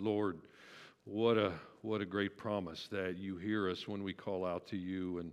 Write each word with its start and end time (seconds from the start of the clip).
Lord, 0.00 0.38
what 1.04 1.38
a 1.38 1.52
what 1.82 2.00
a 2.00 2.06
great 2.06 2.36
promise 2.36 2.88
that 2.90 3.16
you 3.16 3.36
hear 3.36 3.70
us 3.70 3.86
when 3.86 4.02
we 4.02 4.12
call 4.12 4.44
out 4.44 4.66
to 4.68 4.76
you 4.76 5.18
and 5.18 5.32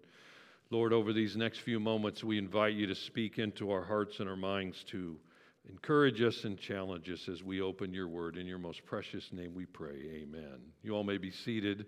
Lord, 0.74 0.92
over 0.92 1.13
these 1.13 1.36
next 1.36 1.59
few 1.59 1.79
moments, 1.79 2.23
we 2.23 2.39
invite 2.39 2.73
you 2.73 2.88
to 2.88 2.96
speak 2.96 3.38
into 3.38 3.70
our 3.70 3.84
hearts 3.84 4.20
and 4.20 4.28
our 4.28 4.36
minds 4.36 4.84
to 4.86 5.20
encourage 5.70 6.20
us 6.20 6.46
and 6.46 6.57
challenge 6.57 7.12
us 7.12 7.29
as 7.29 7.44
we 7.44 7.62
open 7.62 7.94
your 7.94 8.07
word. 8.07 8.38
In 8.38 8.47
your 8.47 8.57
most 8.57 8.84
precious 8.84 9.31
name 9.31 9.54
we 9.54 9.68
pray. 9.68 10.23
Amen. 10.23 10.57
You 10.81 10.95
all 10.95 11.03
may 11.03 11.19
be 11.19 11.29
seated. 11.29 11.85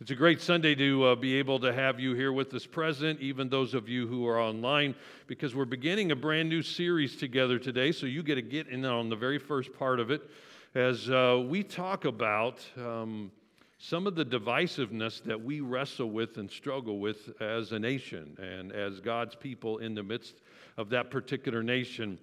It's 0.00 0.10
a 0.10 0.16
great 0.16 0.40
Sunday 0.40 0.74
to 0.74 1.04
uh, 1.04 1.14
be 1.14 1.34
able 1.36 1.60
to 1.60 1.72
have 1.72 2.00
you 2.00 2.14
here 2.14 2.32
with 2.32 2.52
us 2.52 2.66
present, 2.66 3.20
even 3.20 3.48
those 3.48 3.74
of 3.74 3.88
you 3.88 4.08
who 4.08 4.26
are 4.26 4.40
online, 4.40 4.96
because 5.28 5.54
we're 5.54 5.64
beginning 5.64 6.10
a 6.10 6.16
brand 6.16 6.48
new 6.48 6.62
series 6.62 7.14
together 7.14 7.60
today. 7.60 7.92
So 7.92 8.06
you 8.06 8.24
get 8.24 8.34
to 8.34 8.42
get 8.42 8.66
in 8.66 8.84
on 8.84 9.08
the 9.08 9.14
very 9.14 9.38
first 9.38 9.72
part 9.72 10.00
of 10.00 10.10
it 10.10 10.28
as 10.76 11.08
uh, 11.08 11.42
we 11.48 11.62
talk 11.62 12.04
about 12.04 12.62
um, 12.76 13.32
some 13.78 14.06
of 14.06 14.14
the 14.14 14.26
divisiveness 14.26 15.22
that 15.24 15.42
we 15.42 15.62
wrestle 15.62 16.10
with 16.10 16.36
and 16.36 16.50
struggle 16.50 16.98
with 16.98 17.32
as 17.40 17.72
a 17.72 17.78
nation 17.78 18.36
and 18.38 18.72
as 18.72 19.00
God's 19.00 19.34
people 19.34 19.78
in 19.78 19.94
the 19.94 20.02
midst 20.02 20.34
of 20.76 20.90
that 20.90 21.10
particular 21.10 21.62
nation. 21.62 22.18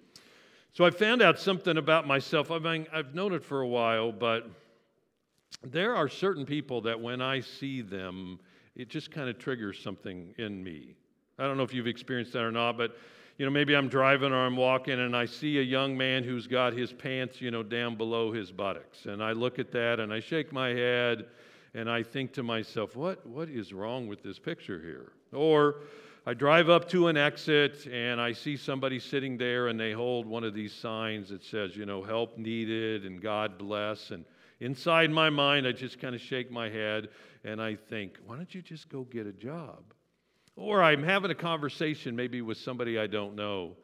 So 0.71 0.85
I 0.85 0.91
found 0.91 1.23
out 1.23 1.39
something 1.39 1.77
about 1.77 2.05
myself. 2.05 2.51
I 2.51 2.59
mean, 2.59 2.85
I've 2.93 3.15
known 3.15 3.33
it 3.33 3.43
for 3.43 3.61
a 3.61 3.67
while, 3.67 4.11
but 4.11 4.47
there 5.63 5.95
are 5.95 6.07
certain 6.07 6.45
people 6.45 6.79
that 6.81 6.99
when 6.99 7.21
I 7.21 7.39
see 7.39 7.81
them, 7.81 8.39
it 8.75 8.87
just 8.87 9.09
kind 9.09 9.31
of 9.31 9.39
triggers 9.39 9.79
something 9.79 10.35
in 10.37 10.63
me. 10.63 10.93
I 11.39 11.47
don't 11.47 11.57
know 11.57 11.63
if 11.63 11.73
you've 11.73 11.87
experienced 11.87 12.33
that 12.33 12.43
or 12.43 12.51
not, 12.51 12.77
but 12.77 12.95
you 13.37 13.45
know, 13.45 13.51
maybe 13.51 13.75
I'm 13.75 13.87
driving 13.87 14.31
or 14.31 14.45
I'm 14.45 14.55
walking 14.55 14.99
and 14.99 15.15
I 15.15 15.25
see 15.25 15.59
a 15.59 15.61
young 15.61 15.97
man 15.97 16.23
who's 16.23 16.47
got 16.47 16.73
his 16.73 16.93
pants, 16.93 17.41
you 17.41 17.51
know, 17.51 17.63
down 17.63 17.95
below 17.95 18.31
his 18.31 18.51
buttocks. 18.51 19.05
And 19.05 19.23
I 19.23 19.31
look 19.31 19.59
at 19.59 19.71
that 19.71 19.99
and 19.99 20.13
I 20.13 20.19
shake 20.19 20.53
my 20.53 20.69
head 20.69 21.25
and 21.73 21.89
I 21.89 22.03
think 22.03 22.33
to 22.33 22.43
myself, 22.43 22.95
what, 22.95 23.25
what 23.25 23.49
is 23.49 23.73
wrong 23.73 24.07
with 24.07 24.21
this 24.21 24.37
picture 24.37 24.79
here? 24.79 25.11
Or 25.31 25.77
I 26.25 26.33
drive 26.33 26.69
up 26.69 26.87
to 26.89 27.07
an 27.07 27.17
exit 27.17 27.87
and 27.87 28.21
I 28.21 28.33
see 28.33 28.55
somebody 28.55 28.99
sitting 28.99 29.37
there 29.37 29.67
and 29.67 29.79
they 29.79 29.91
hold 29.91 30.27
one 30.27 30.43
of 30.43 30.53
these 30.53 30.73
signs 30.73 31.29
that 31.29 31.43
says, 31.43 31.75
you 31.75 31.85
know, 31.85 32.03
help 32.03 32.37
needed 32.37 33.05
and 33.05 33.21
God 33.21 33.57
bless. 33.57 34.11
And 34.11 34.25
Inside 34.63 35.11
my 35.11 35.29
mind, 35.29 35.67
I 35.67 35.73
just 35.73 35.99
kind 35.99 36.15
of 36.15 36.21
shake 36.21 36.49
my 36.49 36.69
head 36.69 37.09
and 37.43 37.61
I 37.61 37.75
think, 37.75 38.17
why 38.25 38.37
don't 38.37 38.55
you 38.55 38.61
just 38.61 38.87
go 38.87 39.03
get 39.03 39.27
a 39.27 39.33
job? 39.33 39.92
Or 40.55 40.83
I'm 40.83 41.03
having 41.03 41.31
a 41.31 41.35
conversation 41.35 42.15
maybe 42.15 42.41
with 42.41 42.57
somebody 42.57 42.99
I 42.99 43.07
don't 43.07 43.35
know. 43.35 43.75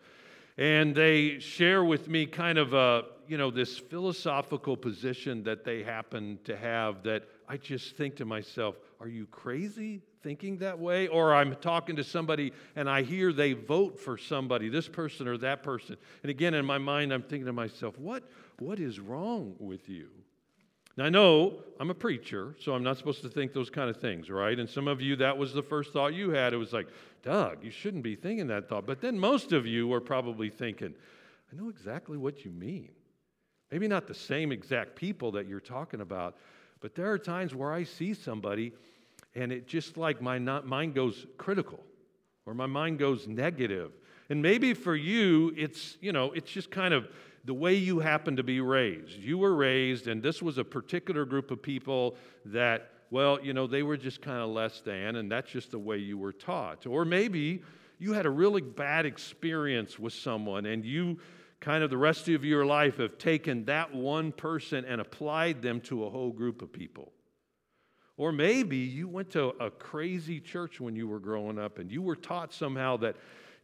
And 0.57 0.93
they 0.93 1.39
share 1.39 1.83
with 1.83 2.09
me 2.09 2.25
kind 2.25 2.57
of 2.57 2.73
a, 2.73 3.05
you 3.27 3.37
know, 3.37 3.49
this 3.49 3.77
philosophical 3.77 4.75
position 4.75 5.43
that 5.43 5.63
they 5.63 5.83
happen 5.83 6.37
to 6.43 6.57
have 6.57 7.03
that 7.03 7.23
I 7.47 7.57
just 7.57 7.95
think 7.95 8.17
to 8.17 8.25
myself, 8.25 8.75
are 8.99 9.07
you 9.07 9.25
crazy 9.27 10.01
thinking 10.21 10.57
that 10.57 10.77
way? 10.77 11.07
Or 11.07 11.33
I'm 11.33 11.55
talking 11.55 11.95
to 11.95 12.03
somebody 12.03 12.51
and 12.75 12.89
I 12.89 13.03
hear 13.03 13.31
they 13.31 13.53
vote 13.53 13.97
for 13.99 14.17
somebody, 14.17 14.67
this 14.67 14.87
person 14.87 15.27
or 15.27 15.37
that 15.37 15.63
person. 15.63 15.95
And 16.23 16.29
again, 16.29 16.53
in 16.53 16.65
my 16.65 16.77
mind, 16.77 17.13
I'm 17.13 17.23
thinking 17.23 17.45
to 17.45 17.53
myself, 17.53 17.97
what, 17.97 18.23
what 18.59 18.79
is 18.79 18.99
wrong 18.99 19.55
with 19.59 19.87
you? 19.87 20.09
Now, 20.97 21.05
I 21.05 21.09
know 21.09 21.63
I'm 21.79 21.89
a 21.89 21.95
preacher, 21.95 22.55
so 22.59 22.73
I'm 22.73 22.83
not 22.83 22.97
supposed 22.97 23.21
to 23.21 23.29
think 23.29 23.53
those 23.53 23.69
kind 23.69 23.89
of 23.89 23.97
things, 23.97 24.29
right? 24.29 24.57
And 24.57 24.69
some 24.69 24.87
of 24.87 25.01
you, 25.01 25.15
that 25.17 25.37
was 25.37 25.53
the 25.53 25.63
first 25.63 25.93
thought 25.93 26.13
you 26.13 26.31
had. 26.31 26.53
It 26.53 26.57
was 26.57 26.73
like, 26.73 26.87
Doug, 27.23 27.63
you 27.63 27.71
shouldn't 27.71 28.03
be 28.03 28.15
thinking 28.15 28.47
that 28.47 28.67
thought. 28.67 28.85
But 28.85 28.99
then 29.01 29.17
most 29.17 29.53
of 29.53 29.65
you 29.65 29.87
were 29.87 30.01
probably 30.01 30.49
thinking, 30.49 30.93
I 31.51 31.55
know 31.55 31.69
exactly 31.69 32.17
what 32.17 32.43
you 32.43 32.51
mean. 32.51 32.89
Maybe 33.71 33.87
not 33.87 34.07
the 34.07 34.13
same 34.13 34.51
exact 34.51 34.95
people 34.95 35.31
that 35.33 35.47
you're 35.47 35.59
talking 35.59 36.01
about, 36.01 36.37
but 36.81 36.95
there 36.95 37.11
are 37.11 37.19
times 37.19 37.53
where 37.53 37.71
I 37.71 37.83
see 37.83 38.13
somebody 38.13 38.73
and 39.35 39.51
it 39.51 39.67
just 39.67 39.97
like 39.97 40.21
my 40.21 40.37
not, 40.37 40.65
mind 40.65 40.95
goes 40.95 41.27
critical 41.37 41.79
or 42.45 42.53
my 42.53 42.65
mind 42.65 42.99
goes 42.99 43.27
negative. 43.27 43.91
And 44.29 44.41
maybe 44.41 44.73
for 44.73 44.95
you, 44.95 45.53
it's, 45.57 45.97
you 46.01 46.11
know, 46.11 46.31
it's 46.31 46.51
just 46.51 46.69
kind 46.69 46.93
of 46.93 47.07
the 47.45 47.53
way 47.53 47.73
you 47.73 47.99
happen 47.99 48.35
to 48.35 48.43
be 48.43 48.61
raised. 48.61 49.17
You 49.17 49.37
were 49.37 49.55
raised, 49.55 50.07
and 50.07 50.21
this 50.21 50.41
was 50.41 50.57
a 50.57 50.63
particular 50.63 51.25
group 51.25 51.51
of 51.51 51.61
people 51.61 52.15
that, 52.45 52.91
well, 53.09 53.39
you 53.41 53.53
know, 53.53 53.65
they 53.65 53.81
were 53.81 53.97
just 53.97 54.21
kind 54.21 54.41
of 54.41 54.49
less 54.49 54.81
than, 54.81 55.15
and 55.15 55.31
that's 55.31 55.49
just 55.49 55.71
the 55.71 55.79
way 55.79 55.97
you 55.97 56.17
were 56.17 56.33
taught. 56.33 56.85
Or 56.85 57.05
maybe 57.05 57.63
you 57.97 58.13
had 58.13 58.25
a 58.25 58.29
really 58.29 58.61
bad 58.61 59.05
experience 59.05 59.97
with 59.97 60.13
someone, 60.13 60.67
and 60.67 60.85
you 60.85 61.17
kind 61.59 61.83
of 61.83 61.89
the 61.89 61.97
rest 61.97 62.29
of 62.29 62.45
your 62.45 62.65
life 62.65 62.97
have 62.97 63.17
taken 63.17 63.65
that 63.65 63.93
one 63.93 64.31
person 64.31 64.85
and 64.85 65.01
applied 65.01 65.61
them 65.61 65.81
to 65.81 66.05
a 66.05 66.09
whole 66.09 66.31
group 66.31 66.61
of 66.61 66.71
people. 66.71 67.11
Or 68.15 68.31
maybe 68.31 68.77
you 68.77 69.07
went 69.07 69.29
to 69.31 69.47
a 69.61 69.71
crazy 69.71 70.39
church 70.39 70.79
when 70.79 70.95
you 70.95 71.07
were 71.07 71.19
growing 71.19 71.57
up 71.57 71.79
and 71.79 71.91
you 71.91 72.01
were 72.01 72.17
taught 72.17 72.53
somehow 72.53 72.97
that 72.97 73.15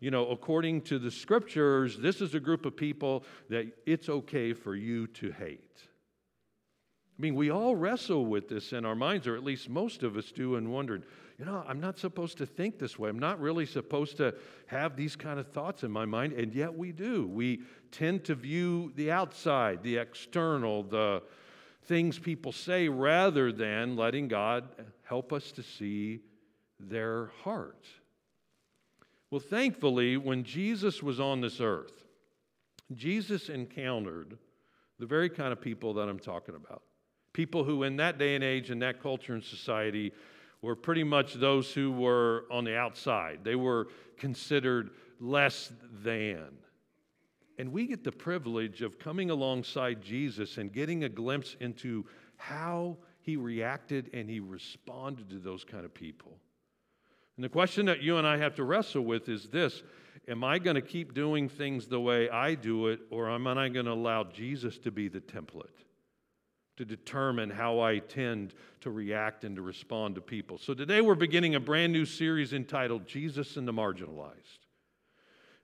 you 0.06 0.12
know, 0.12 0.28
according 0.28 0.82
to 0.82 1.00
the 1.00 1.10
scriptures, 1.10 1.98
this 1.98 2.22
is 2.22 2.36
a 2.36 2.40
group 2.40 2.68
of 2.68 2.78
people 2.78 3.24
that 3.50 3.66
it's 3.88 4.08
okay 4.08 4.54
for 4.54 4.76
you 4.76 5.08
to 5.08 5.32
hate. 5.32 5.82
I 7.18 7.18
mean, 7.18 7.34
we 7.34 7.50
all 7.50 7.76
wrestle 7.76 8.28
with 8.28 8.48
this 8.48 8.72
in 8.72 8.86
our 8.86 8.94
minds, 8.94 9.26
or 9.26 9.36
at 9.36 9.44
least 9.44 9.68
most 9.68 10.04
of 10.04 10.16
us 10.16 10.32
do, 10.32 10.58
and 10.58 10.72
wondering, 10.72 11.02
you 11.40 11.46
know, 11.46 11.66
I'm 11.68 11.80
not 11.80 11.98
supposed 11.98 12.38
to 12.38 12.46
think 12.46 12.78
this 12.78 13.00
way. 13.00 13.10
I'm 13.10 13.18
not 13.18 13.42
really 13.42 13.66
supposed 13.66 14.18
to 14.18 14.36
have 14.68 14.96
these 14.96 15.16
kind 15.16 15.40
of 15.40 15.52
thoughts 15.52 15.82
in 15.82 15.90
my 15.90 16.06
mind, 16.06 16.34
and 16.34 16.54
yet 16.54 16.78
we 16.78 16.92
do. 16.92 17.26
We 17.26 17.64
tend 17.90 18.26
to 18.26 18.36
view 18.36 18.94
the 18.96 19.10
outside, 19.10 19.82
the 19.82 19.98
external, 19.98 20.84
the 20.84 21.24
things 21.86 22.20
people 22.20 22.52
say, 22.52 22.90
rather 22.90 23.52
than 23.52 23.96
letting 23.96 24.28
God 24.28 24.66
help 25.02 25.34
us 25.34 25.52
to 25.54 25.64
see 25.64 26.20
their 26.80 27.32
heart. 27.44 27.88
Well, 29.36 29.42
thankfully, 29.42 30.16
when 30.16 30.46
Jesus 30.46 31.04
was 31.04 31.20
on 31.20 31.42
this 31.42 31.60
earth, 31.60 32.06
Jesus 32.94 33.50
encountered 33.50 34.38
the 34.98 35.06
very 35.06 35.30
kind 35.30 35.52
of 35.52 35.60
people 35.60 35.94
that 35.96 36.08
I'm 36.08 36.20
talking 36.20 36.56
about. 36.56 36.84
People 37.34 37.66
who, 37.66 37.84
in 37.84 37.98
that 37.98 38.18
day 38.18 38.36
and 38.36 38.46
age, 38.46 38.72
in 38.72 38.80
that 38.80 39.04
culture 39.04 39.34
and 39.34 39.44
society, 39.44 40.14
were 40.62 40.74
pretty 40.74 41.04
much 41.04 41.34
those 41.34 41.74
who 41.74 41.92
were 41.92 42.46
on 42.50 42.64
the 42.64 42.78
outside. 42.78 43.40
They 43.44 43.56
were 43.56 43.90
considered 44.18 44.92
less 45.20 45.70
than. 46.02 46.48
And 47.60 47.74
we 47.74 47.88
get 47.88 48.06
the 48.06 48.14
privilege 48.14 48.82
of 48.82 48.98
coming 49.00 49.32
alongside 49.32 50.02
Jesus 50.02 50.58
and 50.58 50.72
getting 50.72 51.04
a 51.04 51.10
glimpse 51.10 51.58
into 51.60 52.06
how 52.38 53.00
he 53.20 53.36
reacted 53.36 54.12
and 54.14 54.30
he 54.30 54.40
responded 54.40 55.30
to 55.30 55.40
those 55.40 55.66
kind 55.66 55.84
of 55.84 55.94
people. 55.94 56.40
And 57.38 57.44
the 57.44 57.50
question 57.50 57.86
that 57.88 58.02
you 58.02 58.18
and 58.18 58.26
I 58.26 58.38
have 58.38 58.56
to 58.56 58.64
wrestle 58.64 59.04
with 59.04 59.28
is 59.30 59.48
this 59.48 59.84
Am 60.28 60.44
I 60.44 60.58
going 60.58 60.76
to 60.76 60.82
keep 60.82 61.14
doing 61.14 61.48
things 61.48 61.88
the 61.88 62.00
way 62.00 62.30
I 62.30 62.56
do 62.56 62.88
it, 62.88 63.02
or 63.12 63.30
am 63.30 63.46
I 63.48 63.70
going 63.70 63.86
to 63.86 63.92
allow 63.92 64.24
Jesus 64.24 64.78
to 64.80 64.92
be 64.92 65.08
the 65.08 65.22
template 65.22 65.68
to 66.78 66.84
determine 66.84 67.50
how 67.50 67.80
I 67.80 68.00
tend 68.00 68.54
to 68.82 68.90
react 68.90 69.44
and 69.44 69.56
to 69.56 69.62
respond 69.62 70.16
to 70.16 70.22
people? 70.22 70.58
So 70.58 70.74
today 70.74 71.02
we're 71.02 71.16
beginning 71.16 71.56
a 71.56 71.60
brand 71.60 71.94
new 71.94 72.06
series 72.06 72.54
entitled 72.54 73.08
Jesus 73.08 73.56
and 73.56 73.68
the 73.68 73.74
Marginalized. 73.74 74.60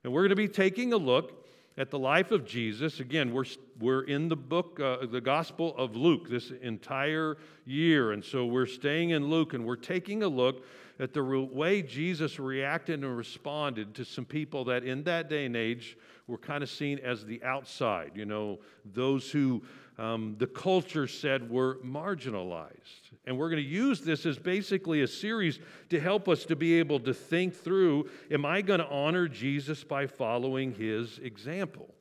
And 0.04 0.12
we're 0.12 0.22
going 0.22 0.30
to 0.30 0.36
be 0.36 0.48
taking 0.48 0.92
a 0.92 0.96
look 0.96 1.46
at 1.76 1.90
the 1.90 1.98
life 1.98 2.30
of 2.30 2.44
Jesus. 2.44 3.00
Again, 3.00 3.32
we're, 3.32 3.44
we're 3.80 4.02
in 4.02 4.28
the 4.28 4.36
book, 4.36 4.78
uh, 4.78 5.06
the 5.06 5.20
Gospel 5.20 5.74
of 5.76 5.96
Luke, 5.96 6.28
this 6.28 6.52
entire 6.62 7.36
year. 7.64 8.12
And 8.12 8.24
so 8.24 8.46
we're 8.46 8.66
staying 8.66 9.10
in 9.10 9.28
Luke 9.28 9.54
and 9.54 9.64
we're 9.64 9.76
taking 9.76 10.22
a 10.22 10.28
look 10.28 10.64
at 10.98 11.12
the 11.12 11.22
way 11.22 11.82
Jesus 11.82 12.38
reacted 12.38 13.02
and 13.02 13.16
responded 13.16 13.94
to 13.94 14.04
some 14.04 14.24
people 14.24 14.64
that 14.66 14.84
in 14.84 15.02
that 15.04 15.28
day 15.28 15.46
and 15.46 15.56
age 15.56 15.96
were 16.26 16.38
kind 16.38 16.62
of 16.62 16.70
seen 16.70 16.98
as 17.00 17.24
the 17.24 17.42
outside, 17.42 18.12
you 18.14 18.24
know, 18.24 18.58
those 18.84 19.30
who 19.30 19.62
um, 19.98 20.36
the 20.38 20.46
culture 20.46 21.06
said 21.06 21.50
were 21.50 21.76
marginalized. 21.84 23.10
And 23.26 23.38
we're 23.38 23.50
going 23.50 23.62
to 23.62 23.68
use 23.68 24.00
this 24.00 24.26
as 24.26 24.38
basically 24.38 25.02
a 25.02 25.06
series 25.06 25.58
to 25.90 26.00
help 26.00 26.28
us 26.28 26.44
to 26.46 26.56
be 26.56 26.78
able 26.78 27.00
to 27.00 27.14
think 27.14 27.54
through 27.54 28.08
am 28.30 28.44
I 28.44 28.62
going 28.62 28.80
to 28.80 28.88
honor 28.88 29.28
Jesus 29.28 29.84
by 29.84 30.06
following 30.06 30.74
his 30.74 31.18
example? 31.18 31.94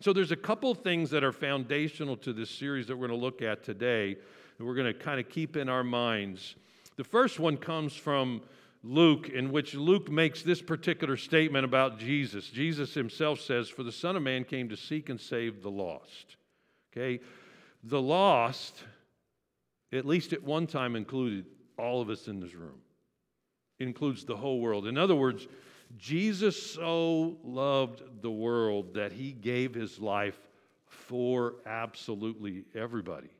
So 0.00 0.12
there's 0.12 0.32
a 0.32 0.36
couple 0.36 0.74
things 0.74 1.10
that 1.10 1.24
are 1.24 1.32
foundational 1.32 2.16
to 2.18 2.32
this 2.32 2.50
series 2.50 2.86
that 2.88 2.96
we're 2.96 3.08
going 3.08 3.18
to 3.18 3.24
look 3.24 3.42
at 3.42 3.62
today 3.62 4.16
that 4.58 4.64
we're 4.64 4.74
going 4.74 4.92
to 4.92 4.98
kind 4.98 5.20
of 5.20 5.28
keep 5.28 5.56
in 5.56 5.68
our 5.68 5.84
minds. 5.84 6.56
The 6.96 7.04
first 7.04 7.38
one 7.40 7.56
comes 7.56 7.94
from 7.94 8.42
Luke, 8.82 9.28
in 9.28 9.50
which 9.50 9.74
Luke 9.74 10.10
makes 10.10 10.42
this 10.42 10.62
particular 10.62 11.16
statement 11.16 11.64
about 11.64 11.98
Jesus. 11.98 12.48
Jesus 12.48 12.94
himself 12.94 13.40
says, 13.40 13.68
For 13.68 13.82
the 13.82 13.92
Son 13.92 14.16
of 14.16 14.22
Man 14.22 14.44
came 14.44 14.68
to 14.68 14.76
seek 14.76 15.08
and 15.08 15.20
save 15.20 15.62
the 15.62 15.70
lost. 15.70 16.36
Okay? 16.92 17.20
The 17.82 18.00
lost 18.00 18.84
at 19.94 20.04
least 20.04 20.32
at 20.32 20.42
one 20.42 20.66
time 20.66 20.96
included 20.96 21.46
all 21.78 22.00
of 22.00 22.10
us 22.10 22.28
in 22.28 22.40
this 22.40 22.54
room. 22.54 22.80
It 23.78 23.84
includes 23.84 24.24
the 24.24 24.36
whole 24.36 24.60
world. 24.60 24.86
In 24.86 24.98
other 24.98 25.14
words, 25.14 25.46
Jesus 25.96 26.60
so 26.72 27.36
loved 27.44 28.02
the 28.22 28.30
world 28.30 28.94
that 28.94 29.12
he 29.12 29.32
gave 29.32 29.74
his 29.74 29.98
life 29.98 30.38
for 30.86 31.56
absolutely 31.66 32.64
everybody. 32.74 33.30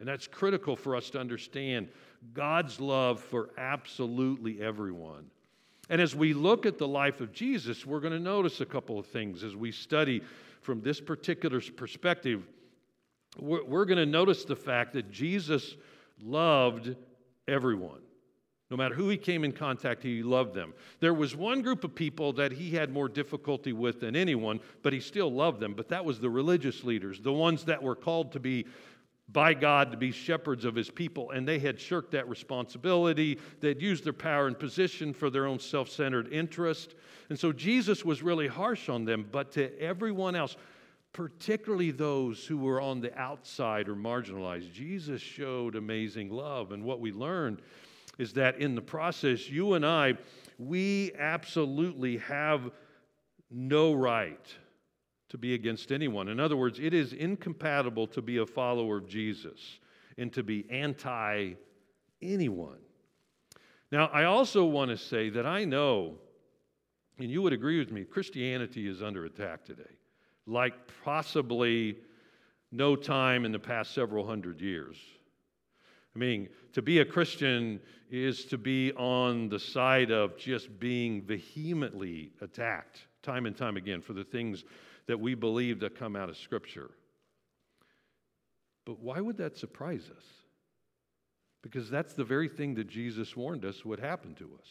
And 0.00 0.08
that's 0.08 0.26
critical 0.26 0.76
for 0.76 0.96
us 0.96 1.10
to 1.10 1.20
understand 1.20 1.88
God's 2.34 2.80
love 2.80 3.20
for 3.20 3.50
absolutely 3.56 4.60
everyone. 4.60 5.30
And 5.90 6.00
as 6.00 6.14
we 6.14 6.34
look 6.34 6.66
at 6.66 6.78
the 6.78 6.88
life 6.88 7.20
of 7.20 7.32
Jesus, 7.32 7.86
we're 7.86 8.00
going 8.00 8.12
to 8.12 8.18
notice 8.18 8.60
a 8.60 8.66
couple 8.66 8.98
of 8.98 9.06
things 9.06 9.42
as 9.42 9.56
we 9.56 9.72
study 9.72 10.22
from 10.60 10.80
this 10.80 11.00
particular 11.00 11.60
perspective. 11.60 12.46
We're, 13.38 13.84
going 13.84 13.98
to 13.98 14.06
notice 14.06 14.44
the 14.44 14.56
fact 14.56 14.92
that 14.94 15.10
Jesus 15.10 15.76
loved 16.20 16.94
everyone. 17.46 18.00
No 18.70 18.76
matter 18.76 18.94
who 18.94 19.08
he 19.08 19.16
came 19.16 19.44
in 19.44 19.52
contact, 19.52 20.02
he 20.02 20.22
loved 20.22 20.52
them. 20.52 20.74
There 21.00 21.14
was 21.14 21.34
one 21.34 21.62
group 21.62 21.84
of 21.84 21.94
people 21.94 22.34
that 22.34 22.52
he 22.52 22.70
had 22.70 22.90
more 22.90 23.08
difficulty 23.08 23.72
with 23.72 24.00
than 24.00 24.14
anyone, 24.14 24.60
but 24.82 24.92
he 24.92 25.00
still 25.00 25.32
loved 25.32 25.58
them. 25.58 25.72
But 25.72 25.88
that 25.88 26.04
was 26.04 26.20
the 26.20 26.28
religious 26.28 26.84
leaders, 26.84 27.20
the 27.20 27.32
ones 27.32 27.64
that 27.64 27.82
were 27.82 27.96
called 27.96 28.32
to 28.32 28.40
be 28.40 28.66
by 29.30 29.52
God 29.52 29.90
to 29.90 29.96
be 29.96 30.10
shepherds 30.10 30.64
of 30.64 30.74
his 30.74 30.90
people, 30.90 31.30
and 31.32 31.46
they 31.46 31.58
had 31.58 31.78
shirked 31.78 32.12
that 32.12 32.28
responsibility. 32.28 33.38
They'd 33.60 33.82
used 33.82 34.04
their 34.04 34.12
power 34.14 34.46
and 34.46 34.58
position 34.58 35.12
for 35.12 35.28
their 35.28 35.46
own 35.46 35.58
self 35.58 35.90
centered 35.90 36.32
interest. 36.32 36.94
And 37.28 37.38
so 37.38 37.52
Jesus 37.52 38.04
was 38.04 38.22
really 38.22 38.46
harsh 38.46 38.88
on 38.88 39.04
them, 39.04 39.28
but 39.30 39.52
to 39.52 39.78
everyone 39.78 40.34
else, 40.34 40.56
particularly 41.12 41.90
those 41.90 42.46
who 42.46 42.56
were 42.56 42.80
on 42.80 43.00
the 43.00 43.16
outside 43.18 43.88
or 43.88 43.94
marginalized, 43.94 44.72
Jesus 44.72 45.20
showed 45.20 45.76
amazing 45.76 46.30
love. 46.30 46.72
And 46.72 46.82
what 46.84 47.00
we 47.00 47.12
learned 47.12 47.60
is 48.18 48.32
that 48.32 48.58
in 48.58 48.74
the 48.74 48.82
process, 48.82 49.48
you 49.48 49.74
and 49.74 49.84
I, 49.84 50.14
we 50.58 51.12
absolutely 51.18 52.18
have 52.18 52.70
no 53.50 53.92
right 53.92 54.46
to 55.30 55.38
be 55.38 55.54
against 55.54 55.92
anyone. 55.92 56.28
In 56.28 56.40
other 56.40 56.56
words, 56.56 56.78
it 56.78 56.94
is 56.94 57.12
incompatible 57.12 58.06
to 58.08 58.22
be 58.22 58.38
a 58.38 58.46
follower 58.46 58.98
of 58.98 59.08
Jesus 59.08 59.78
and 60.16 60.32
to 60.32 60.42
be 60.42 60.66
anti 60.70 61.54
anyone. 62.22 62.78
Now, 63.90 64.06
I 64.06 64.24
also 64.24 64.64
want 64.64 64.90
to 64.90 64.96
say 64.96 65.30
that 65.30 65.46
I 65.46 65.64
know, 65.64 66.16
and 67.18 67.30
you 67.30 67.42
would 67.42 67.52
agree 67.52 67.78
with 67.78 67.90
me, 67.90 68.04
Christianity 68.04 68.88
is 68.88 69.02
under 69.02 69.24
attack 69.24 69.64
today, 69.64 69.82
like 70.46 70.74
possibly 71.04 71.96
no 72.70 72.96
time 72.96 73.44
in 73.44 73.52
the 73.52 73.58
past 73.58 73.94
several 73.94 74.26
hundred 74.26 74.60
years. 74.60 74.96
I 76.14 76.18
mean, 76.18 76.48
to 76.72 76.82
be 76.82 76.98
a 76.98 77.04
Christian 77.04 77.80
is 78.10 78.44
to 78.46 78.58
be 78.58 78.92
on 78.92 79.48
the 79.48 79.58
side 79.58 80.10
of 80.10 80.36
just 80.36 80.78
being 80.80 81.22
vehemently 81.22 82.32
attacked 82.40 83.06
time 83.22 83.46
and 83.46 83.56
time 83.56 83.76
again 83.76 84.00
for 84.00 84.14
the 84.14 84.24
things 84.24 84.64
that 85.08 85.18
we 85.18 85.34
believe 85.34 85.80
that 85.80 85.98
come 85.98 86.14
out 86.14 86.28
of 86.28 86.36
Scripture. 86.36 86.90
But 88.86 89.00
why 89.00 89.20
would 89.20 89.38
that 89.38 89.56
surprise 89.56 90.10
us? 90.16 90.24
Because 91.62 91.90
that's 91.90 92.14
the 92.14 92.24
very 92.24 92.48
thing 92.48 92.74
that 92.76 92.88
Jesus 92.88 93.36
warned 93.36 93.64
us 93.64 93.84
would 93.84 93.98
happen 93.98 94.34
to 94.36 94.44
us. 94.58 94.68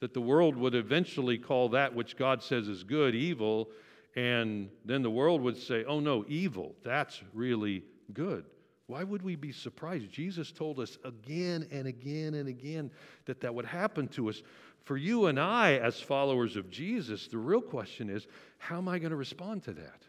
That 0.00 0.14
the 0.14 0.20
world 0.20 0.56
would 0.56 0.74
eventually 0.74 1.38
call 1.38 1.70
that 1.70 1.94
which 1.94 2.16
God 2.16 2.42
says 2.42 2.68
is 2.68 2.84
good 2.84 3.14
evil, 3.14 3.70
and 4.14 4.70
then 4.84 5.02
the 5.02 5.10
world 5.10 5.40
would 5.42 5.56
say, 5.56 5.84
oh 5.84 6.00
no, 6.00 6.24
evil, 6.28 6.74
that's 6.84 7.20
really 7.34 7.82
good. 8.12 8.44
Why 8.86 9.02
would 9.02 9.22
we 9.22 9.34
be 9.34 9.50
surprised? 9.50 10.10
Jesus 10.10 10.52
told 10.52 10.78
us 10.78 10.96
again 11.04 11.66
and 11.72 11.88
again 11.88 12.34
and 12.34 12.48
again 12.48 12.90
that 13.24 13.40
that 13.40 13.54
would 13.54 13.64
happen 13.64 14.06
to 14.08 14.28
us. 14.28 14.42
For 14.86 14.96
you 14.96 15.26
and 15.26 15.38
I, 15.38 15.78
as 15.78 16.00
followers 16.00 16.54
of 16.54 16.70
Jesus, 16.70 17.26
the 17.26 17.38
real 17.38 17.60
question 17.60 18.08
is 18.08 18.28
how 18.58 18.78
am 18.78 18.86
I 18.86 19.00
going 19.00 19.10
to 19.10 19.16
respond 19.16 19.64
to 19.64 19.72
that? 19.72 20.04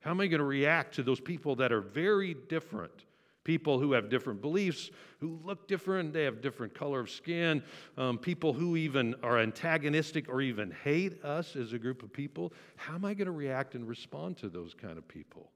How 0.00 0.10
am 0.10 0.20
I 0.20 0.26
going 0.26 0.40
to 0.40 0.44
react 0.44 0.96
to 0.96 1.04
those 1.04 1.20
people 1.20 1.54
that 1.56 1.70
are 1.70 1.80
very 1.80 2.34
different? 2.34 3.04
People 3.44 3.78
who 3.78 3.92
have 3.92 4.10
different 4.10 4.42
beliefs, 4.42 4.90
who 5.20 5.38
look 5.44 5.68
different, 5.68 6.12
they 6.12 6.24
have 6.24 6.42
different 6.42 6.74
color 6.74 6.98
of 6.98 7.08
skin, 7.08 7.62
um, 7.96 8.18
people 8.18 8.52
who 8.52 8.76
even 8.76 9.14
are 9.22 9.38
antagonistic 9.38 10.28
or 10.28 10.42
even 10.42 10.72
hate 10.82 11.24
us 11.24 11.54
as 11.54 11.72
a 11.72 11.78
group 11.78 12.02
of 12.02 12.12
people. 12.12 12.52
How 12.74 12.96
am 12.96 13.04
I 13.04 13.14
going 13.14 13.26
to 13.26 13.32
react 13.32 13.76
and 13.76 13.86
respond 13.86 14.38
to 14.38 14.48
those 14.48 14.74
kind 14.74 14.98
of 14.98 15.06
people? 15.06 15.52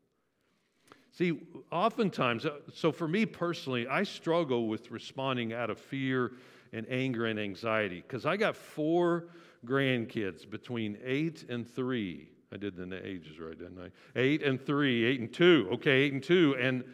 See, 1.10 1.40
oftentimes, 1.72 2.46
uh, 2.46 2.58
so 2.72 2.92
for 2.92 3.08
me 3.08 3.26
personally, 3.26 3.88
I 3.88 4.04
struggle 4.04 4.69
with 4.69 4.92
responding 4.92 5.52
out 5.52 5.70
of 5.70 5.78
fear 5.80 6.32
and 6.72 6.86
anger 6.88 7.26
and 7.26 7.38
anxiety 7.38 8.02
because 8.06 8.26
I 8.26 8.36
got 8.36 8.56
four 8.56 9.26
grandkids 9.66 10.48
between 10.48 10.98
eight 11.04 11.44
and 11.48 11.69
three. 11.69 12.28
I 12.52 12.56
did 12.56 12.76
the 12.76 13.06
ages 13.06 13.38
right, 13.38 13.58
didn't 13.58 13.78
I? 13.78 13.90
Eight 14.19 14.42
and 14.42 14.60
three, 14.60 15.04
eight 15.04 15.20
and 15.20 15.32
two. 15.32 15.69
Okay, 15.72 16.02
eight 16.02 16.12
and 16.12 16.22
two. 16.22 16.56
And 16.60 16.84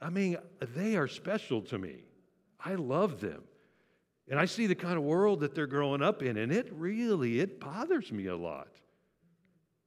I 0.00 0.08
mean, 0.10 0.38
they 0.74 0.96
are 0.96 1.08
special 1.08 1.60
to 1.62 1.78
me. 1.78 2.04
I 2.64 2.74
love 2.74 3.20
them. 3.20 3.42
And 4.28 4.38
I 4.38 4.44
see 4.44 4.66
the 4.66 4.74
kind 4.74 4.96
of 4.96 5.02
world 5.02 5.40
that 5.40 5.54
they're 5.54 5.66
growing 5.66 6.02
up 6.02 6.22
in, 6.22 6.36
and 6.36 6.52
it 6.52 6.68
really, 6.72 7.40
it 7.40 7.58
bothers 7.58 8.12
me 8.12 8.26
a 8.26 8.36
lot. 8.36 8.68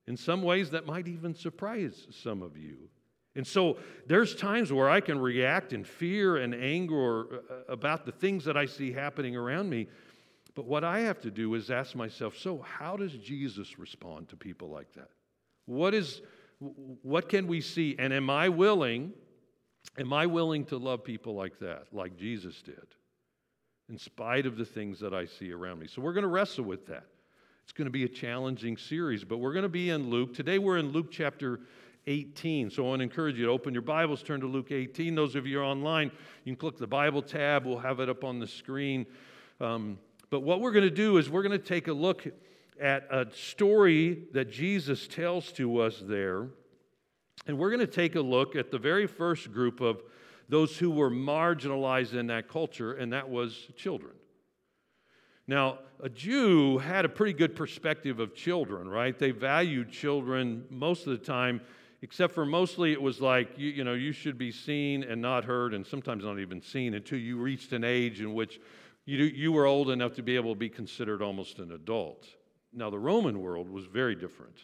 In 0.06 0.18
some 0.18 0.42
ways, 0.42 0.70
that 0.72 0.86
might 0.86 1.08
even 1.08 1.34
surprise 1.34 2.08
some 2.12 2.42
of 2.42 2.58
you. 2.58 2.90
And 3.36 3.46
so 3.46 3.78
there's 4.06 4.36
times 4.36 4.72
where 4.72 4.90
I 4.90 5.02
can 5.02 5.20
react 5.20 5.74
in 5.74 5.84
fear 5.84 6.38
and 6.38 6.54
anger 6.54 7.22
uh, 7.34 7.38
about 7.68 8.06
the 8.06 8.12
things 8.12 8.46
that 8.46 8.56
I 8.56 8.66
see 8.66 8.92
happening 8.92 9.36
around 9.36 9.70
me. 9.70 9.88
But 10.56 10.66
what 10.66 10.84
I 10.84 11.00
have 11.00 11.20
to 11.22 11.32
do 11.32 11.56
is 11.56 11.72
ask 11.72 11.96
myself 11.96 12.38
so, 12.38 12.60
how 12.62 12.96
does 12.96 13.14
Jesus 13.14 13.80
respond 13.80 14.30
to 14.30 14.36
people 14.36 14.70
like 14.70 14.94
that? 14.94 15.10
What, 15.66 15.96
is, 15.96 16.22
what 16.60 17.28
can 17.28 17.48
we 17.48 17.60
see? 17.60 17.96
And 17.98 18.14
am 18.14 18.30
I 18.30 18.50
willing, 18.50 19.14
am 19.98 20.14
I 20.14 20.28
willing 20.28 20.66
to 20.66 20.78
love 20.78 21.04
people 21.04 21.34
like 21.34 21.58
that, 21.60 21.88
like 21.92 22.16
Jesus 22.18 22.62
did, 22.62 22.86
in 23.90 23.98
spite 23.98 24.46
of 24.46 24.58
the 24.58 24.66
things 24.66 25.00
that 25.00 25.14
I 25.14 25.26
see 25.26 25.52
around 25.52 25.80
me? 25.80 25.88
So 25.88 26.04
we're 26.04 26.14
going 26.14 26.24
to 26.24 26.28
wrestle 26.28 26.66
with 26.66 26.86
that. 26.86 27.06
It's 27.64 27.72
going 27.72 27.86
to 27.86 27.92
be 27.92 28.04
a 28.04 28.10
challenging 28.10 28.78
series, 28.78 29.24
but 29.24 29.38
we're 29.38 29.54
going 29.54 29.64
to 29.64 29.70
be 29.70 29.90
in 29.90 30.10
Luke. 30.10 30.36
Today 30.36 30.60
we're 30.60 30.78
in 30.78 30.92
Luke 30.92 31.10
chapter 31.10 31.62
18. 32.08 32.70
So 32.70 32.86
I 32.86 32.90
want 32.90 33.00
to 33.00 33.04
encourage 33.04 33.38
you 33.38 33.46
to 33.46 33.52
open 33.52 33.74
your 33.74 33.82
Bibles, 33.82 34.24
turn 34.24 34.42
to 34.42 34.48
Luke 34.48 34.72
18. 34.72 35.16
Those 35.16 35.36
of 35.36 35.48
you 35.48 35.60
are 35.60 35.64
online, 35.64 36.12
you 36.44 36.54
can 36.54 36.60
click 36.60 36.78
the 36.78 36.88
Bible 36.88 37.22
tab. 37.22 37.66
We'll 37.66 37.80
have 37.80 38.00
it 38.00 38.10
up 38.10 38.24
on 38.24 38.40
the 38.40 38.48
screen. 38.48 39.06
Um, 39.62 39.98
but 40.30 40.42
what 40.42 40.62
we're 40.62 40.72
going 40.72 40.86
to 40.86 40.92
do 40.92 41.18
is 41.18 41.30
we're 41.30 41.44
going 41.44 41.60
to 41.60 41.66
take 41.66 41.88
a 41.88 41.94
look 41.94 42.26
at 42.82 43.08
a 43.12 43.28
story 43.34 44.24
that 44.34 44.52
Jesus 44.52 45.08
tells 45.08 45.52
to 45.54 45.80
us 45.80 46.02
there. 46.04 46.48
And 47.46 47.58
we're 47.58 47.70
going 47.70 47.80
to 47.80 47.88
take 47.88 48.16
a 48.16 48.22
look 48.22 48.56
at 48.56 48.72
the 48.72 48.80
very 48.80 49.08
first 49.08 49.52
group 49.52 49.82
of 49.82 50.02
those 50.50 50.78
who 50.78 50.92
were 50.92 51.10
marginalized 51.10 52.14
in 52.14 52.28
that 52.28 52.48
culture, 52.48 52.94
and 52.94 53.14
that 53.14 53.30
was 53.30 53.68
children. 53.76 54.14
Now, 55.48 55.80
a 56.02 56.10
Jew 56.10 56.78
had 56.78 57.06
a 57.06 57.10
pretty 57.10 57.34
good 57.34 57.56
perspective 57.56 58.20
of 58.20 58.34
children, 58.34 58.88
right? 58.88 59.18
They 59.18 59.32
valued 59.32 59.92
children 59.92 60.66
most 60.70 61.06
of 61.06 61.12
the 61.12 61.26
time 61.26 61.62
except 62.04 62.36
for 62.36 62.46
mostly 62.46 62.92
it 62.92 63.02
was 63.02 63.22
like 63.22 63.58
you, 63.58 63.70
you 63.70 63.84
know 63.84 63.94
you 63.94 64.12
should 64.12 64.38
be 64.38 64.52
seen 64.52 65.04
and 65.04 65.20
not 65.22 65.46
heard 65.46 65.74
and 65.74 65.88
sometimes 65.88 66.24
not 66.24 66.38
even 66.38 66.62
seen 66.62 66.94
until 66.94 67.18
you 67.18 67.38
reached 67.38 67.72
an 67.72 67.84
age 67.84 68.20
in 68.20 68.34
which 68.34 68.60
you, 69.06 69.24
you 69.24 69.52
were 69.52 69.66
old 69.66 69.90
enough 69.90 70.14
to 70.14 70.22
be 70.22 70.36
able 70.36 70.54
to 70.54 70.60
be 70.60 70.70
considered 70.70 71.22
almost 71.22 71.60
an 71.60 71.72
adult. 71.72 72.28
Now 72.74 72.90
the 72.90 73.00
roman 73.00 73.42
world 73.42 73.70
was 73.70 73.86
very 73.86 74.16
different. 74.16 74.58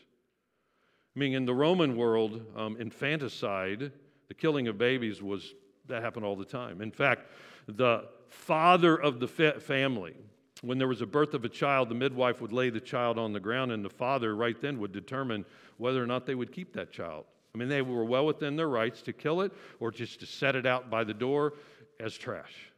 I 1.15 1.19
mean 1.19 1.33
in 1.33 1.45
the 1.45 1.53
roman 1.53 1.95
world 1.95 2.45
um, 2.57 2.75
infanticide 2.77 3.93
the 4.27 4.33
killing 4.33 4.67
of 4.67 4.77
babies 4.77 5.23
was 5.23 5.55
that 5.87 6.03
happened 6.03 6.25
all 6.25 6.35
the 6.35 6.45
time. 6.45 6.81
In 6.81 6.91
fact 6.91 7.31
the 7.67 8.03
father 8.27 8.97
of 8.97 9.21
the 9.21 9.27
fa- 9.27 9.61
family 9.61 10.15
when 10.61 10.77
there 10.77 10.87
was 10.87 11.01
a 11.01 11.05
birth 11.05 11.33
of 11.33 11.45
a 11.45 11.49
child, 11.49 11.89
the 11.89 11.95
midwife 11.95 12.41
would 12.41 12.51
lay 12.51 12.69
the 12.69 12.79
child 12.79 13.17
on 13.17 13.33
the 13.33 13.39
ground, 13.39 13.71
and 13.71 13.83
the 13.83 13.89
father 13.89 14.35
right 14.35 14.59
then 14.61 14.79
would 14.79 14.91
determine 14.91 15.45
whether 15.77 16.03
or 16.03 16.07
not 16.07 16.25
they 16.25 16.35
would 16.35 16.51
keep 16.51 16.73
that 16.73 16.91
child. 16.91 17.25
I 17.55 17.57
mean, 17.57 17.69
they 17.69 17.81
were 17.81 18.03
well 18.03 18.25
within 18.25 18.55
their 18.55 18.67
rights 18.69 19.01
to 19.03 19.13
kill 19.13 19.41
it 19.41 19.51
or 19.79 19.91
just 19.91 20.19
to 20.19 20.25
set 20.25 20.55
it 20.55 20.65
out 20.65 20.89
by 20.89 21.03
the 21.03 21.13
door 21.13 21.53
as 21.99 22.17
trash. 22.17 22.71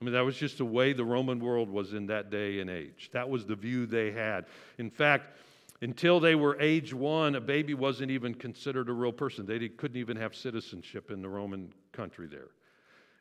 I 0.00 0.04
mean, 0.04 0.14
that 0.14 0.24
was 0.24 0.36
just 0.36 0.58
the 0.58 0.64
way 0.64 0.92
the 0.92 1.04
Roman 1.04 1.40
world 1.40 1.68
was 1.68 1.92
in 1.92 2.06
that 2.06 2.30
day 2.30 2.60
and 2.60 2.70
age. 2.70 3.10
That 3.12 3.28
was 3.28 3.44
the 3.44 3.54
view 3.54 3.86
they 3.86 4.10
had. 4.10 4.46
In 4.78 4.90
fact, 4.90 5.36
until 5.82 6.20
they 6.20 6.34
were 6.34 6.60
age 6.60 6.92
one, 6.92 7.34
a 7.34 7.40
baby 7.40 7.74
wasn't 7.74 8.10
even 8.10 8.34
considered 8.34 8.88
a 8.88 8.92
real 8.92 9.12
person. 9.12 9.46
They 9.46 9.68
couldn't 9.68 9.98
even 9.98 10.16
have 10.16 10.34
citizenship 10.34 11.10
in 11.10 11.22
the 11.22 11.28
Roman 11.28 11.72
country 11.92 12.26
there. 12.26 12.48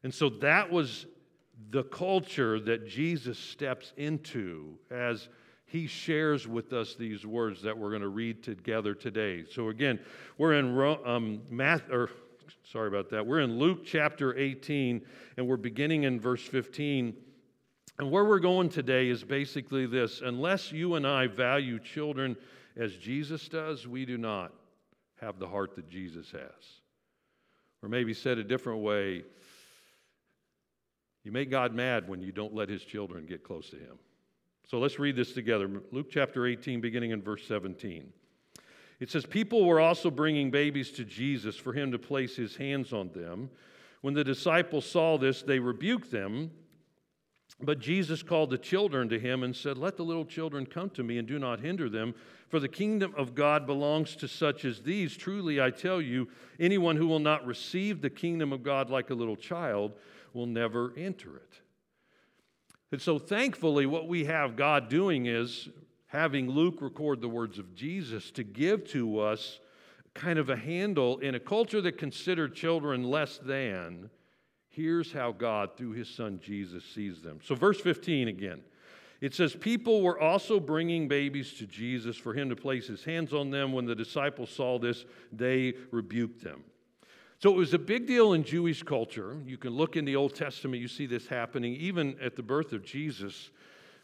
And 0.03 0.13
so 0.13 0.29
that 0.29 0.71
was 0.71 1.05
the 1.71 1.83
culture 1.83 2.59
that 2.59 2.87
Jesus 2.87 3.37
steps 3.37 3.93
into 3.97 4.77
as 4.89 5.29
he 5.65 5.85
shares 5.85 6.47
with 6.47 6.73
us 6.73 6.95
these 6.95 7.25
words 7.25 7.61
that 7.61 7.77
we're 7.77 7.89
going 7.89 8.01
to 8.01 8.07
read 8.07 8.41
together 8.41 8.95
today. 8.95 9.45
So 9.51 9.69
again, 9.69 9.99
we're 10.37 10.53
in 10.53 10.75
um, 11.05 11.41
math, 11.49 11.89
or 11.91 12.09
sorry 12.63 12.87
about 12.87 13.09
that. 13.11 13.25
We're 13.25 13.41
in 13.41 13.59
Luke 13.59 13.85
chapter 13.85 14.35
18, 14.35 15.01
and 15.37 15.47
we're 15.47 15.57
beginning 15.57 16.03
in 16.03 16.19
verse 16.19 16.43
15. 16.43 17.15
And 17.99 18.09
where 18.09 18.25
we're 18.25 18.39
going 18.39 18.69
today 18.69 19.09
is 19.09 19.23
basically 19.23 19.85
this: 19.85 20.21
unless 20.23 20.71
you 20.71 20.95
and 20.95 21.05
I 21.05 21.27
value 21.27 21.77
children 21.79 22.35
as 22.75 22.95
Jesus 22.95 23.47
does, 23.47 23.87
we 23.87 24.05
do 24.05 24.17
not 24.17 24.53
have 25.21 25.37
the 25.37 25.47
heart 25.47 25.75
that 25.75 25.89
Jesus 25.89 26.31
has. 26.31 26.81
Or 27.83 27.89
maybe 27.89 28.13
said 28.13 28.37
a 28.37 28.43
different 28.43 28.81
way, 28.81 29.23
you 31.23 31.31
make 31.31 31.49
God 31.49 31.73
mad 31.73 32.07
when 32.07 32.21
you 32.21 32.31
don't 32.31 32.53
let 32.53 32.69
his 32.69 32.83
children 32.83 33.25
get 33.25 33.43
close 33.43 33.69
to 33.69 33.75
him. 33.75 33.99
So 34.67 34.79
let's 34.79 34.99
read 34.99 35.15
this 35.15 35.33
together. 35.33 35.81
Luke 35.91 36.07
chapter 36.11 36.45
18, 36.45 36.79
beginning 36.79 37.11
in 37.11 37.21
verse 37.21 37.45
17. 37.47 38.13
It 38.99 39.09
says, 39.09 39.25
People 39.25 39.65
were 39.65 39.79
also 39.79 40.11
bringing 40.11 40.51
babies 40.51 40.91
to 40.91 41.05
Jesus 41.05 41.55
for 41.55 41.73
him 41.73 41.91
to 41.91 41.99
place 41.99 42.35
his 42.35 42.55
hands 42.55 42.93
on 42.93 43.09
them. 43.13 43.49
When 44.01 44.13
the 44.13 44.23
disciples 44.23 44.85
saw 44.85 45.17
this, 45.17 45.41
they 45.41 45.59
rebuked 45.59 46.11
them. 46.11 46.51
But 47.61 47.79
Jesus 47.79 48.23
called 48.23 48.51
the 48.51 48.57
children 48.57 49.09
to 49.09 49.19
him 49.19 49.43
and 49.43 49.53
said, 49.53 49.77
Let 49.77 49.97
the 49.97 50.03
little 50.03 50.23
children 50.23 50.65
come 50.65 50.89
to 50.91 51.03
me 51.03 51.17
and 51.17 51.27
do 51.27 51.39
not 51.39 51.59
hinder 51.59 51.89
them, 51.89 52.15
for 52.47 52.59
the 52.59 52.69
kingdom 52.69 53.13
of 53.17 53.35
God 53.35 53.65
belongs 53.65 54.15
to 54.17 54.27
such 54.27 54.63
as 54.63 54.81
these. 54.81 55.17
Truly, 55.17 55.59
I 55.59 55.71
tell 55.71 56.01
you, 56.01 56.29
anyone 56.59 56.95
who 56.95 57.07
will 57.07 57.19
not 57.19 57.45
receive 57.45 58.01
the 58.01 58.09
kingdom 58.09 58.53
of 58.53 58.63
God 58.63 58.89
like 58.89 59.09
a 59.09 59.15
little 59.15 59.35
child 59.35 59.93
will 60.33 60.45
never 60.45 60.93
enter 60.97 61.35
it. 61.35 61.61
And 62.91 63.01
so, 63.01 63.19
thankfully, 63.19 63.85
what 63.85 64.07
we 64.07 64.25
have 64.25 64.55
God 64.55 64.89
doing 64.89 65.27
is 65.27 65.69
having 66.07 66.49
Luke 66.49 66.81
record 66.81 67.21
the 67.21 67.29
words 67.29 67.59
of 67.59 67.75
Jesus 67.75 68.31
to 68.31 68.43
give 68.43 68.83
to 68.89 69.19
us 69.19 69.59
kind 70.15 70.39
of 70.39 70.49
a 70.49 70.55
handle 70.55 71.19
in 71.19 71.35
a 71.35 71.39
culture 71.39 71.81
that 71.81 71.97
considered 71.97 72.55
children 72.55 73.03
less 73.03 73.37
than. 73.37 74.09
Here's 74.69 75.11
how 75.11 75.31
God, 75.31 75.77
through 75.77 75.91
his 75.91 76.09
son 76.09 76.39
Jesus, 76.43 76.83
sees 76.83 77.21
them. 77.21 77.39
So, 77.43 77.53
verse 77.53 77.79
15 77.79 78.27
again. 78.27 78.61
It 79.21 79.35
says, 79.35 79.53
People 79.53 80.01
were 80.01 80.19
also 80.19 80.59
bringing 80.59 81.07
babies 81.07 81.53
to 81.55 81.67
Jesus 81.67 82.15
for 82.15 82.33
him 82.33 82.49
to 82.49 82.55
place 82.55 82.87
his 82.87 83.03
hands 83.03 83.33
on 83.33 83.51
them. 83.51 83.73
When 83.73 83.85
the 83.85 83.95
disciples 83.95 84.49
saw 84.49 84.79
this, 84.79 85.05
they 85.31 85.73
rebuked 85.91 86.43
them. 86.43 86.63
So 87.39 87.49
it 87.49 87.55
was 87.55 87.73
a 87.73 87.79
big 87.79 88.05
deal 88.05 88.33
in 88.33 88.43
Jewish 88.43 88.83
culture. 88.83 89.37
You 89.45 89.57
can 89.57 89.69
look 89.69 89.95
in 89.95 90.03
the 90.03 90.17
Old 90.17 90.35
Testament, 90.35 90.81
you 90.81 90.89
see 90.89 91.05
this 91.05 91.25
happening 91.25 91.73
even 91.75 92.17
at 92.21 92.35
the 92.35 92.43
birth 92.43 92.73
of 92.73 92.83
Jesus. 92.83 93.51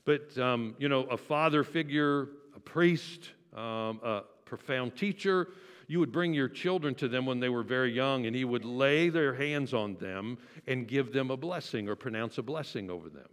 But, 0.05 0.37
um, 0.37 0.73
you 0.79 0.87
know, 0.87 1.01
a 1.03 1.17
father 1.17 1.65
figure, 1.65 2.29
a 2.55 2.61
priest, 2.61 3.31
um, 3.53 3.99
a 4.03 4.23
profound 4.45 4.95
teacher, 4.95 5.49
you 5.87 5.99
would 5.99 6.13
bring 6.13 6.33
your 6.33 6.47
children 6.47 6.95
to 6.95 7.09
them 7.09 7.25
when 7.25 7.41
they 7.41 7.49
were 7.49 7.61
very 7.61 7.91
young, 7.91 8.25
and 8.25 8.33
he 8.33 8.45
would 8.45 8.63
lay 8.63 9.09
their 9.09 9.33
hands 9.33 9.73
on 9.73 9.95
them 9.95 10.37
and 10.65 10.87
give 10.87 11.11
them 11.11 11.29
a 11.29 11.37
blessing 11.37 11.89
or 11.89 11.95
pronounce 11.95 12.37
a 12.37 12.41
blessing 12.41 12.89
over 12.89 13.09
them. 13.09 13.27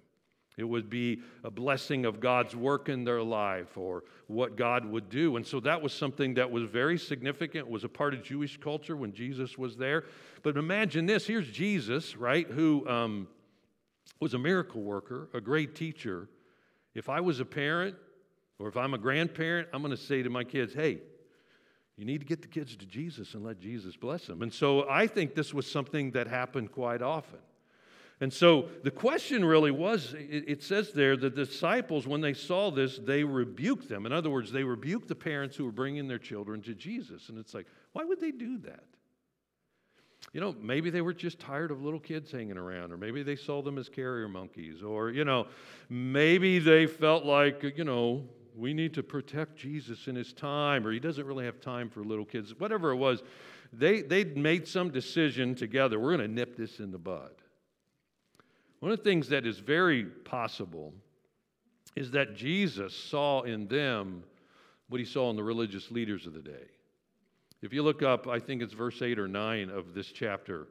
It 0.59 0.65
would 0.65 0.91
be 0.91 1.23
a 1.45 1.51
blessing 1.51 2.05
of 2.05 2.21
God's 2.21 2.55
work 2.55 2.89
in 2.89 3.05
their 3.05 3.23
life 3.23 3.79
or 3.79 4.05
what 4.27 4.57
God 4.57 4.85
would 4.85 5.09
do. 5.09 5.37
And 5.37 5.47
so 5.47 5.61
that 5.61 5.81
was 5.81 5.95
something 5.95 6.35
that 6.35 6.51
was 6.51 6.65
very 6.65 6.99
significant, 6.99 7.69
was 7.69 7.85
a 7.85 7.89
part 7.89 8.13
of 8.13 8.23
Jewish 8.23 8.59
culture 8.59 8.97
when 8.97 9.13
Jesus 9.13 9.57
was 9.57 9.77
there. 9.77 10.05
But 10.43 10.57
imagine 10.57 11.07
this 11.07 11.27
here's 11.27 11.51
Jesus, 11.51 12.17
right, 12.17 12.47
who 12.47 12.87
um, 12.89 13.29
was 14.21 14.35
a 14.35 14.39
miracle 14.39 14.83
worker, 14.83 15.31
a 15.33 15.41
great 15.41 15.75
teacher. 15.75 16.29
If 16.95 17.09
I 17.09 17.21
was 17.21 17.41
a 17.41 17.47
parent 17.47 17.97
or 18.59 18.69
if 18.69 18.77
I'm 18.77 18.93
a 18.93 18.99
grandparent, 18.99 19.69
I'm 19.73 19.81
going 19.81 19.97
to 19.97 20.03
say 20.03 20.23
to 20.23 20.29
my 20.31 20.45
kids, 20.45 20.75
hey, 20.75 20.99
you 21.97 22.05
need 22.05 22.19
to 22.19 22.27
get 22.27 22.43
the 22.43 22.49
kids 22.49 22.77
to 22.77 22.87
Jesus 22.87 23.35
and 23.35 23.43
let 23.43 23.59
Jesus 23.59 23.97
bless 23.97 24.27
them. 24.27 24.43
And 24.43 24.53
so 24.53 24.89
I 24.89 25.07
think 25.07 25.35
this 25.35 25.55
was 25.55 25.71
something 25.71 26.11
that 26.13 26.27
happened 26.27 26.73
quite 26.73 27.01
often. 27.01 27.39
And 28.23 28.33
so 28.33 28.69
the 28.85 28.91
question 28.93 29.45
really 29.45 29.73
was 29.73 30.15
it, 30.17 30.63
says 30.63 30.93
there 30.93 31.17
the 31.17 31.29
disciples, 31.29 32.07
when 32.07 32.21
they 32.21 32.35
saw 32.35 32.71
this, 32.71 32.99
they 32.99 33.25
rebuked 33.25 33.89
them. 33.89 34.07
In 34.07 34.13
other 34.13 34.31
words, 34.31 34.53
they 34.53 34.63
rebuked 34.63 35.09
the 35.09 35.17
parents 35.17 35.57
who 35.57 35.65
were 35.65 35.73
bringing 35.73 36.07
their 36.07 36.21
children 36.21 36.63
to 36.63 36.75
Jesus. 36.77 37.31
And 37.31 37.37
it's 37.37 37.53
like, 37.53 37.67
why 37.95 38.05
would 38.05 38.21
they 38.21 38.31
do 38.31 38.59
that? 38.59 38.85
You 40.33 40.41
know, 40.41 40.55
maybe 40.63 40.89
they 40.89 41.01
were 41.01 41.13
just 41.13 41.41
tired 41.41 41.73
of 41.73 41.83
little 41.83 41.99
kids 41.99 42.31
hanging 42.31 42.57
around, 42.57 42.93
or 42.93 42.97
maybe 42.97 43.25
they 43.25 43.35
saw 43.35 43.61
them 43.61 43.77
as 43.77 43.89
carrier 43.89 44.29
monkeys, 44.29 44.85
or, 44.85 45.11
you 45.11 45.25
know, 45.25 45.49
maybe 45.91 46.61
they 46.61 46.87
felt 46.87 47.25
like, 47.25 47.77
you 47.77 47.83
know, 47.83 48.23
we 48.57 48.73
need 48.73 48.95
to 48.95 49.03
protect 49.03 49.57
Jesus 49.57 50.07
in 50.07 50.15
his 50.15 50.33
time, 50.33 50.87
or 50.87 50.93
he 50.93 51.01
doesn't 51.01 51.27
really 51.27 51.45
have 51.45 51.61
time 51.61 51.91
for 51.91 52.05
little 52.05 52.25
kids. 52.25 52.55
Whatever 52.57 52.93
it 52.93 52.97
was, 52.99 53.25
they, 53.73 54.01
they'd 54.01 54.37
made 54.37 54.69
some 54.69 54.91
decision 54.91 55.57
together. 55.57 55.99
We're 55.99 56.17
going 56.17 56.29
to 56.29 56.33
nip 56.33 56.57
this 56.57 56.79
in 56.79 56.93
the 56.93 56.99
bud. 56.99 57.33
One 58.83 58.91
of 58.91 58.99
the 58.99 59.05
things 59.05 59.29
that 59.29 59.47
is 59.47 59.61
very 59.61 60.03
possible 60.03 60.93
is 61.95 62.11
that 62.11 62.35
Jesus 62.35 62.93
saw 62.93 63.43
in 63.43 63.69
them 63.69 64.25
what 64.89 64.99
he 64.99 65.07
saw 65.07 65.31
in 65.31 65.37
the 65.37 65.43
religious 65.45 65.93
leaders 65.93 66.27
of 66.27 66.33
the 66.33 66.43
day. 66.43 66.67
If 67.63 67.73
you 67.73 67.85
look 67.85 68.03
up, 68.03 68.27
I 68.27 68.41
think 68.41 68.61
it's 68.61 68.73
verse 68.73 69.01
8 69.01 69.21
or 69.21 69.29
9 69.29 69.71
of 69.71 69.95
this 69.95 70.09
chapter, 70.09 70.67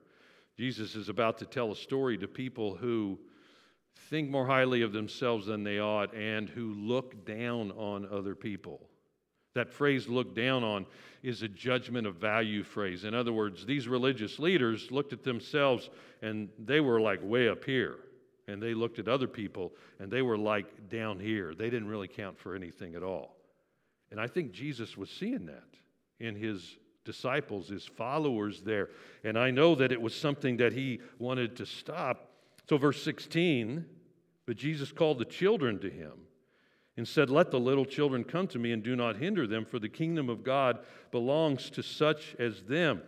Jesus 0.57 0.95
is 0.95 1.07
about 1.07 1.37
to 1.37 1.45
tell 1.45 1.71
a 1.71 1.75
story 1.75 2.17
to 2.17 2.27
people 2.27 2.75
who 2.75 3.17
think 4.09 4.29
more 4.29 4.45
highly 4.45 4.81
of 4.81 4.91
themselves 4.91 5.45
than 5.45 5.63
they 5.63 5.79
ought 5.79 6.13
and 6.13 6.49
who 6.49 6.73
look 6.73 7.25
down 7.25 7.71
on 7.71 8.05
other 8.11 8.35
people. 8.35 8.89
That 9.53 9.69
phrase, 9.69 10.07
look 10.07 10.33
down 10.33 10.63
on, 10.63 10.85
is 11.23 11.43
a 11.43 11.47
judgment 11.47 12.07
of 12.07 12.15
value 12.15 12.63
phrase. 12.63 13.03
In 13.03 13.13
other 13.13 13.33
words, 13.33 13.65
these 13.65 13.87
religious 13.87 14.39
leaders 14.39 14.91
looked 14.91 15.13
at 15.13 15.23
themselves 15.23 15.89
and 16.21 16.49
they 16.57 16.79
were 16.79 16.99
like 16.99 17.19
way 17.21 17.49
up 17.49 17.63
here. 17.63 17.97
And 18.47 18.61
they 18.61 18.73
looked 18.73 18.99
at 18.99 19.07
other 19.07 19.27
people 19.27 19.71
and 19.99 20.11
they 20.11 20.21
were 20.21 20.37
like 20.37 20.89
down 20.89 21.19
here. 21.19 21.53
They 21.53 21.69
didn't 21.69 21.87
really 21.87 22.07
count 22.07 22.39
for 22.39 22.55
anything 22.55 22.95
at 22.95 23.03
all. 23.03 23.35
And 24.09 24.19
I 24.19 24.27
think 24.27 24.51
Jesus 24.51 24.97
was 24.97 25.09
seeing 25.09 25.45
that 25.45 25.63
in 26.19 26.35
his 26.35 26.77
disciples, 27.05 27.69
his 27.69 27.85
followers 27.85 28.61
there. 28.61 28.89
And 29.23 29.37
I 29.37 29.51
know 29.51 29.75
that 29.75 29.91
it 29.91 30.01
was 30.01 30.15
something 30.15 30.57
that 30.57 30.73
he 30.73 30.99
wanted 31.19 31.55
to 31.57 31.65
stop. 31.65 32.29
So, 32.69 32.77
verse 32.77 33.01
16, 33.03 33.85
but 34.45 34.55
Jesus 34.55 34.91
called 34.91 35.19
the 35.19 35.25
children 35.25 35.79
to 35.79 35.89
him 35.89 36.13
and 36.97 37.07
said, 37.07 37.29
Let 37.29 37.51
the 37.51 37.59
little 37.59 37.85
children 37.85 38.23
come 38.23 38.47
to 38.47 38.59
me 38.59 38.71
and 38.71 38.83
do 38.83 38.95
not 38.95 39.17
hinder 39.17 39.47
them, 39.47 39.65
for 39.65 39.79
the 39.79 39.89
kingdom 39.89 40.29
of 40.29 40.43
God 40.43 40.79
belongs 41.11 41.69
to 41.71 41.83
such 41.83 42.35
as 42.39 42.61
them. 42.63 43.01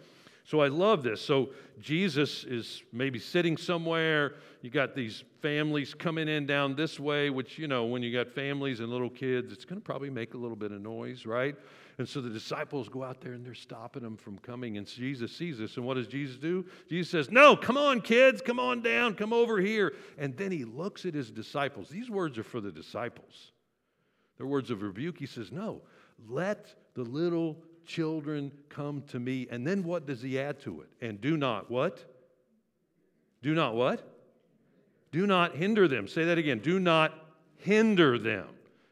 So 0.45 0.59
I 0.59 0.67
love 0.67 1.03
this. 1.03 1.21
So 1.21 1.51
Jesus 1.79 2.43
is 2.43 2.83
maybe 2.91 3.17
sitting 3.17 3.55
somewhere. 3.55 4.35
You 4.61 4.69
got 4.69 4.93
these 4.93 5.23
families 5.41 5.93
coming 5.93 6.27
in 6.27 6.45
down 6.45 6.75
this 6.75 6.99
way, 6.99 7.29
which, 7.29 7.57
you 7.57 7.67
know, 7.67 7.85
when 7.85 8.03
you 8.03 8.11
got 8.11 8.29
families 8.29 8.81
and 8.81 8.89
little 8.89 9.09
kids, 9.09 9.53
it's 9.53 9.63
going 9.63 9.79
to 9.79 9.83
probably 9.83 10.09
make 10.09 10.33
a 10.33 10.37
little 10.37 10.57
bit 10.57 10.73
of 10.73 10.81
noise, 10.81 11.25
right? 11.25 11.55
And 11.97 12.07
so 12.07 12.19
the 12.19 12.29
disciples 12.29 12.89
go 12.89 13.03
out 13.03 13.21
there 13.21 13.33
and 13.33 13.45
they're 13.45 13.53
stopping 13.53 14.03
them 14.03 14.17
from 14.17 14.37
coming. 14.39 14.77
And 14.77 14.85
Jesus 14.85 15.31
sees 15.31 15.59
this. 15.59 15.77
And 15.77 15.85
what 15.85 15.93
does 15.93 16.07
Jesus 16.07 16.35
do? 16.35 16.65
Jesus 16.89 17.09
says, 17.09 17.31
No, 17.31 17.55
come 17.55 17.77
on, 17.77 18.01
kids, 18.01 18.41
come 18.41 18.59
on 18.59 18.81
down, 18.81 19.15
come 19.15 19.31
over 19.31 19.61
here. 19.61 19.93
And 20.17 20.35
then 20.35 20.51
he 20.51 20.65
looks 20.65 21.05
at 21.05 21.13
his 21.13 21.31
disciples. 21.31 21.87
These 21.87 22.09
words 22.09 22.37
are 22.37 22.43
for 22.43 22.59
the 22.59 22.71
disciples. 22.71 23.52
They're 24.37 24.47
words 24.47 24.71
of 24.71 24.81
rebuke. 24.81 25.17
He 25.17 25.25
says, 25.25 25.51
No, 25.51 25.81
let 26.27 26.73
the 26.95 27.03
little 27.03 27.57
children 27.85 28.51
come 28.69 29.03
to 29.03 29.19
me. 29.19 29.47
And 29.51 29.65
then 29.65 29.83
what 29.83 30.05
does 30.05 30.21
he 30.21 30.39
add 30.39 30.59
to 30.61 30.81
it? 30.81 30.89
And 31.05 31.19
do 31.19 31.37
not 31.37 31.69
what? 31.69 32.03
Do 33.41 33.53
not 33.53 33.75
what? 33.75 34.07
Do 35.11 35.27
not 35.27 35.55
hinder 35.55 35.87
them. 35.87 36.07
Say 36.07 36.25
that 36.25 36.37
again. 36.37 36.59
Do 36.59 36.79
not 36.79 37.13
hinder 37.57 38.17
them. 38.17 38.47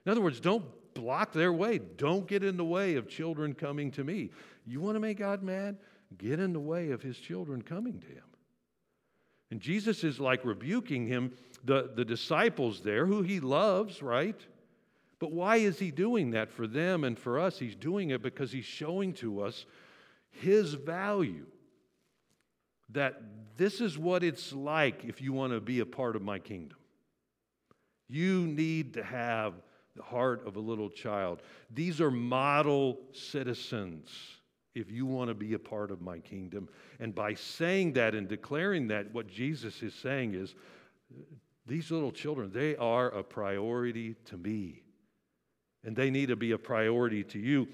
In 0.06 0.12
other 0.12 0.22
words, 0.22 0.40
don't 0.40 0.66
block 0.94 1.32
their 1.32 1.54
way. 1.54 1.80
Don't 1.98 2.28
get 2.28 2.44
in 2.44 2.58
the 2.58 2.66
way 2.66 2.96
of 2.96 3.08
children 3.08 3.54
coming 3.54 3.92
to 3.92 4.04
me. 4.04 4.30
You 4.66 4.82
want 4.82 4.96
to 4.96 5.00
make 5.00 5.18
God 5.18 5.42
mad? 5.42 5.78
Get 6.18 6.40
in 6.40 6.54
the 6.54 6.60
way 6.60 6.92
of 6.92 7.02
his 7.02 7.18
children 7.18 7.62
coming 7.62 8.00
to 8.00 8.08
him. 8.08 8.24
And 9.50 9.60
Jesus 9.60 10.04
is 10.04 10.20
like 10.20 10.46
rebuking 10.46 11.08
him, 11.08 11.34
the, 11.64 11.92
the 11.96 12.06
disciples 12.06 12.82
there, 12.82 13.06
who 13.06 13.22
he 13.22 13.40
loves, 13.40 14.02
right? 14.02 14.40
But 15.22 15.32
why 15.32 15.58
is 15.58 15.78
he 15.78 15.92
doing 15.92 16.32
that 16.32 16.52
for 16.52 16.66
them 16.66 17.04
and 17.04 17.18
for 17.18 17.40
us? 17.40 17.60
He's 17.60 17.76
doing 17.76 18.10
it 18.10 18.24
because 18.24 18.52
he's 18.52 18.66
showing 18.66 19.14
to 19.14 19.42
us 19.42 19.68
his 20.32 20.74
value. 20.74 21.46
That 22.90 23.22
this 23.56 23.82
is 23.82 24.00
what 24.00 24.24
it's 24.24 24.52
like 24.52 25.06
if 25.06 25.22
you 25.22 25.32
want 25.32 25.54
to 25.54 25.62
be 25.62 25.80
a 25.80 25.86
part 25.86 26.16
of 26.16 26.24
my 26.24 26.40
kingdom. 26.40 26.80
You 28.10 28.48
need 28.48 28.96
to 28.96 29.04
have 29.04 29.54
the 29.96 30.02
heart 30.02 30.48
of 30.48 30.56
a 30.56 30.60
little 30.60 30.90
child. 30.90 31.44
These 31.70 32.02
are 32.02 32.10
model 32.10 32.98
citizens 33.12 34.10
if 34.74 34.90
you 34.90 35.06
want 35.06 35.28
to 35.28 35.36
be 35.36 35.54
a 35.54 35.60
part 35.60 35.92
of 35.92 36.02
my 36.02 36.18
kingdom. 36.18 36.68
And 37.00 37.14
by 37.14 37.36
saying 37.36 37.94
that 37.94 38.16
and 38.16 38.28
declaring 38.28 38.88
that, 38.88 39.14
what 39.14 39.28
Jesus 39.28 39.84
is 39.84 39.94
saying 39.94 40.34
is 40.34 40.56
these 41.68 41.92
little 41.92 42.12
children, 42.12 42.50
they 42.52 42.76
are 42.76 43.10
a 43.10 43.24
priority 43.24 44.16
to 44.26 44.38
me 44.38 44.82
and 45.84 45.96
they 45.96 46.10
need 46.10 46.28
to 46.28 46.36
be 46.36 46.52
a 46.52 46.58
priority 46.58 47.24
to 47.24 47.40
you. 47.40 47.68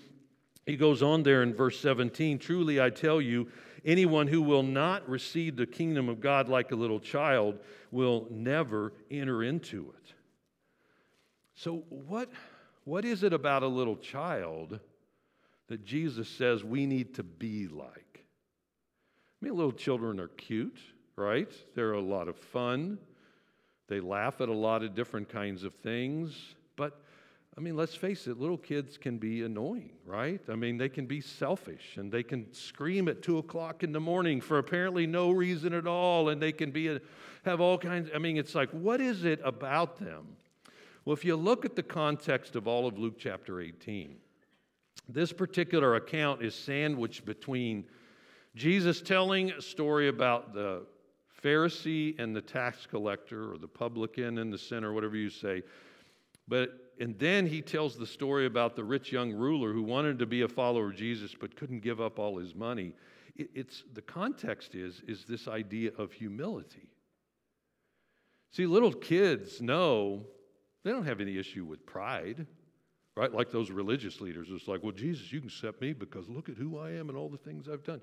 He 0.65 0.75
goes 0.75 1.01
on 1.01 1.23
there 1.23 1.43
in 1.43 1.53
verse 1.53 1.79
17 1.79 2.39
Truly 2.39 2.81
I 2.81 2.89
tell 2.89 3.21
you, 3.21 3.47
anyone 3.85 4.27
who 4.27 4.41
will 4.41 4.63
not 4.63 5.07
receive 5.09 5.55
the 5.55 5.65
kingdom 5.65 6.09
of 6.09 6.19
God 6.19 6.49
like 6.49 6.71
a 6.71 6.75
little 6.75 6.99
child 6.99 7.59
will 7.91 8.27
never 8.29 8.93
enter 9.09 9.43
into 9.43 9.93
it. 9.97 10.13
So, 11.55 11.85
what, 11.89 12.29
what 12.83 13.05
is 13.05 13.23
it 13.23 13.33
about 13.33 13.63
a 13.63 13.67
little 13.67 13.95
child 13.95 14.79
that 15.69 15.85
Jesus 15.85 16.27
says 16.27 16.63
we 16.63 16.85
need 16.85 17.15
to 17.15 17.23
be 17.23 17.67
like? 17.67 18.23
I 19.41 19.45
mean, 19.45 19.55
little 19.55 19.71
children 19.71 20.19
are 20.19 20.27
cute, 20.27 20.79
right? 21.15 21.51
They're 21.75 21.93
a 21.93 22.01
lot 22.01 22.27
of 22.27 22.37
fun. 22.37 22.97
They 23.87 23.99
laugh 23.99 24.41
at 24.41 24.49
a 24.49 24.53
lot 24.53 24.83
of 24.83 24.95
different 24.95 25.29
kinds 25.29 25.63
of 25.63 25.73
things. 25.75 26.55
I 27.57 27.59
mean, 27.59 27.75
let's 27.75 27.95
face 27.95 28.27
it, 28.27 28.39
little 28.39 28.57
kids 28.57 28.99
can 28.99 29.17
be 29.17 29.43
annoying, 29.43 29.93
right? 30.05 30.39
I 30.47 30.53
mean, 30.53 30.77
they 30.77 30.89
can 30.89 31.07
be 31.07 31.21
selfish 31.21 31.97
and 31.97 32.11
they 32.11 32.21
can 32.21 32.53
scream 32.53 33.07
at 33.07 33.23
two 33.23 33.39
o'clock 33.39 33.81
in 33.81 33.91
the 33.91 33.99
morning 33.99 34.41
for 34.41 34.59
apparently 34.59 35.07
no 35.07 35.31
reason 35.31 35.73
at 35.73 35.87
all. 35.87 36.29
And 36.29 36.39
they 36.39 36.51
can 36.51 36.69
be, 36.69 36.89
a, 36.89 37.01
have 37.45 37.59
all 37.59 37.79
kinds, 37.79 38.11
I 38.13 38.19
mean, 38.19 38.37
it's 38.37 38.53
like, 38.53 38.69
what 38.69 39.01
is 39.01 39.25
it 39.25 39.41
about 39.43 39.97
them? 39.97 40.27
Well, 41.03 41.15
if 41.15 41.25
you 41.25 41.35
look 41.35 41.65
at 41.65 41.75
the 41.75 41.81
context 41.81 42.55
of 42.55 42.67
all 42.67 42.85
of 42.85 42.99
Luke 42.99 43.15
chapter 43.17 43.59
18, 43.59 44.17
this 45.09 45.33
particular 45.33 45.95
account 45.95 46.43
is 46.43 46.53
sandwiched 46.53 47.25
between 47.25 47.85
Jesus 48.53 49.01
telling 49.01 49.49
a 49.49 49.61
story 49.63 50.09
about 50.09 50.53
the 50.53 50.83
Pharisee 51.43 52.19
and 52.19 52.35
the 52.35 52.41
tax 52.41 52.85
collector, 52.85 53.51
or 53.51 53.57
the 53.57 53.67
publican 53.67 54.37
and 54.37 54.53
the 54.53 54.57
sinner, 54.59 54.93
whatever 54.93 55.15
you 55.15 55.29
say. 55.29 55.63
But 56.47 56.87
and 57.00 57.18
then 57.20 57.46
he 57.46 57.62
tells 57.62 57.98
the 57.98 58.08
story 58.08 58.46
about 58.46 58.75
the 58.75 58.84
rich 58.84 59.12
young 59.12 59.34
ruler 59.34 59.74
who 59.74 59.84
wanted 59.84 60.20
to 60.20 60.25
be 60.25 60.42
a 60.42 60.48
follower 60.48 60.89
of 60.89 60.96
Jesus 60.96 61.36
but 61.39 61.56
couldn't 61.56 61.82
give 61.82 62.01
up 62.01 62.20
all 62.20 62.38
his 62.38 62.56
money. 62.56 62.94
It, 63.36 63.50
it's 63.54 63.84
the 63.94 64.01
context 64.01 64.75
is 64.75 65.01
is 65.08 65.25
this 65.25 65.48
idea 65.48 65.92
of 65.98 66.12
humility. 66.12 66.89
See, 68.51 68.66
little 68.66 68.94
kids 68.94 69.62
know 69.62 70.25
they 70.84 70.92
don't 70.92 71.06
have 71.06 71.22
any 71.22 71.38
issue 71.38 71.66
with 71.66 71.86
pride, 71.86 72.48
right? 73.16 73.34
Like 73.34 73.51
those 73.51 73.70
religious 73.72 74.22
leaders. 74.22 74.48
It's 74.50 74.68
like, 74.68 74.84
well, 74.84 74.94
Jesus, 74.94 75.32
you 75.32 75.39
can 75.39 75.50
accept 75.50 75.82
me 75.82 75.94
because 75.94 76.30
look 76.30 76.50
at 76.50 76.56
who 76.56 76.77
I 76.77 76.92
am 76.92 77.10
and 77.10 77.18
all 77.18 77.30
the 77.30 77.38
things 77.38 77.68
I've 77.68 77.84
done. 77.84 78.01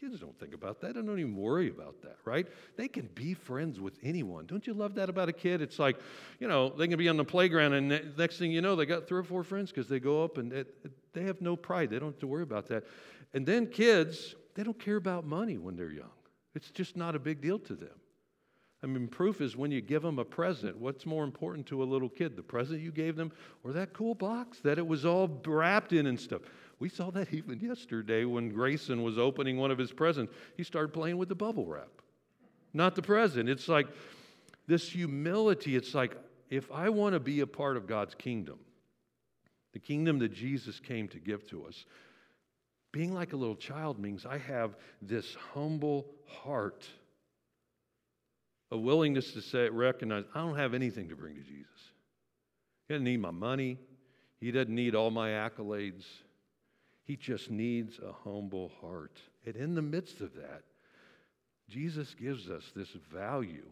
Kids 0.00 0.18
don't 0.18 0.38
think 0.40 0.54
about 0.54 0.80
that. 0.80 0.94
They 0.94 1.02
don't 1.02 1.18
even 1.18 1.36
worry 1.36 1.68
about 1.68 2.00
that, 2.02 2.16
right? 2.24 2.46
They 2.76 2.88
can 2.88 3.10
be 3.14 3.34
friends 3.34 3.78
with 3.78 3.98
anyone. 4.02 4.46
Don't 4.46 4.66
you 4.66 4.72
love 4.72 4.94
that 4.94 5.10
about 5.10 5.28
a 5.28 5.32
kid? 5.32 5.60
It's 5.60 5.78
like, 5.78 5.98
you 6.38 6.48
know, 6.48 6.70
they 6.70 6.88
can 6.88 6.98
be 6.98 7.08
on 7.10 7.18
the 7.18 7.24
playground, 7.24 7.74
and 7.74 8.16
next 8.16 8.38
thing 8.38 8.50
you 8.50 8.62
know, 8.62 8.74
they 8.74 8.86
got 8.86 9.06
three 9.06 9.18
or 9.18 9.24
four 9.24 9.44
friends 9.44 9.70
because 9.70 9.88
they 9.88 10.00
go 10.00 10.24
up 10.24 10.38
and 10.38 10.64
they 11.12 11.22
have 11.22 11.42
no 11.42 11.54
pride. 11.54 11.90
They 11.90 11.98
don't 11.98 12.12
have 12.12 12.20
to 12.20 12.26
worry 12.26 12.44
about 12.44 12.66
that. 12.68 12.84
And 13.34 13.44
then 13.44 13.66
kids, 13.66 14.34
they 14.54 14.62
don't 14.62 14.78
care 14.78 14.96
about 14.96 15.26
money 15.26 15.58
when 15.58 15.76
they're 15.76 15.92
young. 15.92 16.08
It's 16.54 16.70
just 16.70 16.96
not 16.96 17.14
a 17.14 17.18
big 17.18 17.42
deal 17.42 17.58
to 17.58 17.74
them. 17.74 17.90
I 18.82 18.86
mean, 18.86 19.08
proof 19.08 19.42
is 19.42 19.56
when 19.56 19.70
you 19.70 19.82
give 19.82 20.00
them 20.00 20.18
a 20.18 20.24
present. 20.24 20.78
What's 20.78 21.04
more 21.04 21.24
important 21.24 21.66
to 21.66 21.82
a 21.82 21.84
little 21.84 22.08
kid, 22.08 22.34
the 22.34 22.42
present 22.42 22.80
you 22.80 22.90
gave 22.90 23.14
them 23.14 23.30
or 23.62 23.72
that 23.72 23.92
cool 23.92 24.14
box 24.14 24.60
that 24.60 24.78
it 24.78 24.86
was 24.86 25.04
all 25.04 25.28
wrapped 25.46 25.92
in 25.92 26.06
and 26.06 26.18
stuff? 26.18 26.40
We 26.80 26.88
saw 26.88 27.10
that 27.10 27.32
even 27.32 27.60
yesterday 27.60 28.24
when 28.24 28.48
Grayson 28.48 29.02
was 29.02 29.18
opening 29.18 29.58
one 29.58 29.70
of 29.70 29.78
his 29.78 29.92
presents. 29.92 30.32
He 30.56 30.64
started 30.64 30.92
playing 30.92 31.18
with 31.18 31.28
the 31.28 31.34
bubble 31.34 31.66
wrap, 31.66 31.90
not 32.72 32.96
the 32.96 33.02
present. 33.02 33.48
It's 33.48 33.68
like 33.68 33.86
this 34.66 34.88
humility. 34.88 35.76
It's 35.76 35.94
like 35.94 36.16
if 36.48 36.72
I 36.72 36.88
want 36.88 37.12
to 37.12 37.20
be 37.20 37.40
a 37.40 37.46
part 37.46 37.76
of 37.76 37.86
God's 37.86 38.14
kingdom, 38.14 38.58
the 39.72 39.78
kingdom 39.78 40.18
that 40.20 40.32
Jesus 40.32 40.80
came 40.80 41.06
to 41.08 41.18
give 41.18 41.46
to 41.50 41.66
us, 41.66 41.84
being 42.92 43.12
like 43.12 43.34
a 43.34 43.36
little 43.36 43.56
child 43.56 44.00
means 44.00 44.26
I 44.26 44.38
have 44.38 44.74
this 45.02 45.36
humble 45.52 46.06
heart, 46.26 46.88
a 48.72 48.78
willingness 48.78 49.32
to 49.34 49.42
say, 49.42 49.68
recognize, 49.68 50.24
I 50.34 50.40
don't 50.40 50.56
have 50.56 50.74
anything 50.74 51.10
to 51.10 51.14
bring 51.14 51.36
to 51.36 51.42
Jesus. 51.42 51.66
He 52.88 52.94
doesn't 52.94 53.04
need 53.04 53.20
my 53.20 53.30
money. 53.30 53.78
He 54.40 54.50
doesn't 54.50 54.74
need 54.74 54.94
all 54.94 55.10
my 55.10 55.28
accolades. 55.30 56.04
He 57.10 57.16
just 57.16 57.50
needs 57.50 57.98
a 57.98 58.12
humble 58.12 58.70
heart. 58.80 59.18
And 59.44 59.56
in 59.56 59.74
the 59.74 59.82
midst 59.82 60.20
of 60.20 60.32
that, 60.36 60.62
Jesus 61.68 62.14
gives 62.14 62.48
us 62.48 62.70
this 62.76 62.90
value 63.12 63.66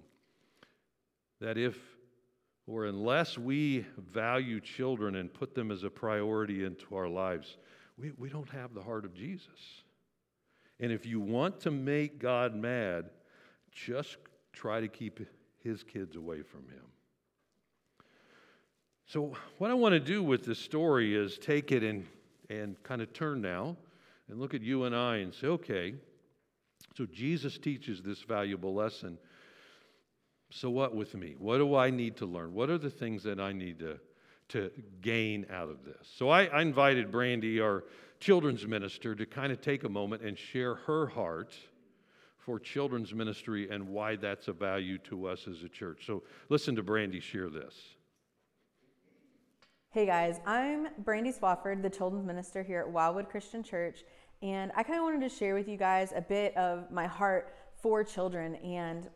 that 1.40 1.56
if 1.56 1.76
or 2.66 2.86
unless 2.86 3.38
we 3.38 3.86
value 3.96 4.60
children 4.60 5.14
and 5.14 5.32
put 5.32 5.54
them 5.54 5.70
as 5.70 5.84
a 5.84 5.88
priority 5.88 6.64
into 6.64 6.96
our 6.96 7.06
lives, 7.06 7.58
we, 7.96 8.10
we 8.18 8.28
don't 8.28 8.48
have 8.48 8.74
the 8.74 8.82
heart 8.82 9.04
of 9.04 9.14
Jesus. 9.14 9.84
And 10.80 10.90
if 10.90 11.06
you 11.06 11.20
want 11.20 11.60
to 11.60 11.70
make 11.70 12.18
God 12.18 12.56
mad, 12.56 13.08
just 13.70 14.16
try 14.52 14.80
to 14.80 14.88
keep 14.88 15.20
his 15.62 15.84
kids 15.84 16.16
away 16.16 16.42
from 16.42 16.62
him. 16.62 16.86
So, 19.06 19.32
what 19.58 19.70
I 19.70 19.74
want 19.74 19.92
to 19.92 20.00
do 20.00 20.24
with 20.24 20.44
this 20.44 20.58
story 20.58 21.14
is 21.14 21.38
take 21.38 21.70
it 21.70 21.84
and 21.84 22.04
and 22.50 22.82
kind 22.82 23.02
of 23.02 23.12
turn 23.12 23.40
now 23.40 23.76
and 24.28 24.38
look 24.38 24.54
at 24.54 24.62
you 24.62 24.84
and 24.84 24.94
I 24.94 25.16
and 25.16 25.32
say, 25.32 25.46
okay, 25.48 25.94
so 26.96 27.06
Jesus 27.06 27.58
teaches 27.58 28.02
this 28.02 28.22
valuable 28.22 28.74
lesson. 28.74 29.18
So, 30.50 30.70
what 30.70 30.94
with 30.94 31.14
me? 31.14 31.36
What 31.38 31.58
do 31.58 31.74
I 31.74 31.90
need 31.90 32.16
to 32.16 32.26
learn? 32.26 32.54
What 32.54 32.70
are 32.70 32.78
the 32.78 32.90
things 32.90 33.22
that 33.24 33.38
I 33.38 33.52
need 33.52 33.78
to, 33.80 33.98
to 34.48 34.70
gain 35.02 35.46
out 35.52 35.68
of 35.68 35.84
this? 35.84 36.08
So, 36.16 36.30
I, 36.30 36.46
I 36.46 36.62
invited 36.62 37.10
Brandy, 37.10 37.60
our 37.60 37.84
children's 38.18 38.66
minister, 38.66 39.14
to 39.14 39.26
kind 39.26 39.52
of 39.52 39.60
take 39.60 39.84
a 39.84 39.88
moment 39.88 40.22
and 40.22 40.38
share 40.38 40.74
her 40.74 41.06
heart 41.06 41.54
for 42.38 42.58
children's 42.58 43.12
ministry 43.12 43.68
and 43.70 43.88
why 43.88 44.16
that's 44.16 44.48
a 44.48 44.54
value 44.54 44.96
to 44.98 45.26
us 45.26 45.46
as 45.46 45.62
a 45.62 45.68
church. 45.68 46.04
So, 46.06 46.22
listen 46.48 46.74
to 46.76 46.82
Brandy 46.82 47.20
share 47.20 47.50
this. 47.50 47.74
Hey 49.90 50.04
guys, 50.04 50.38
I'm 50.44 50.88
Brandy 50.98 51.32
Swafford, 51.32 51.80
the 51.80 51.88
children's 51.88 52.26
minister 52.26 52.62
here 52.62 52.80
at 52.80 52.90
Wildwood 52.90 53.30
Christian 53.30 53.62
Church, 53.62 54.04
and 54.42 54.70
I 54.76 54.82
kind 54.82 54.98
of 54.98 55.04
wanted 55.04 55.26
to 55.26 55.34
share 55.34 55.54
with 55.54 55.66
you 55.66 55.78
guys 55.78 56.12
a 56.14 56.20
bit 56.20 56.54
of 56.58 56.90
my 56.90 57.06
heart 57.06 57.54
for 57.80 58.04
children 58.04 58.56
and 58.56 59.08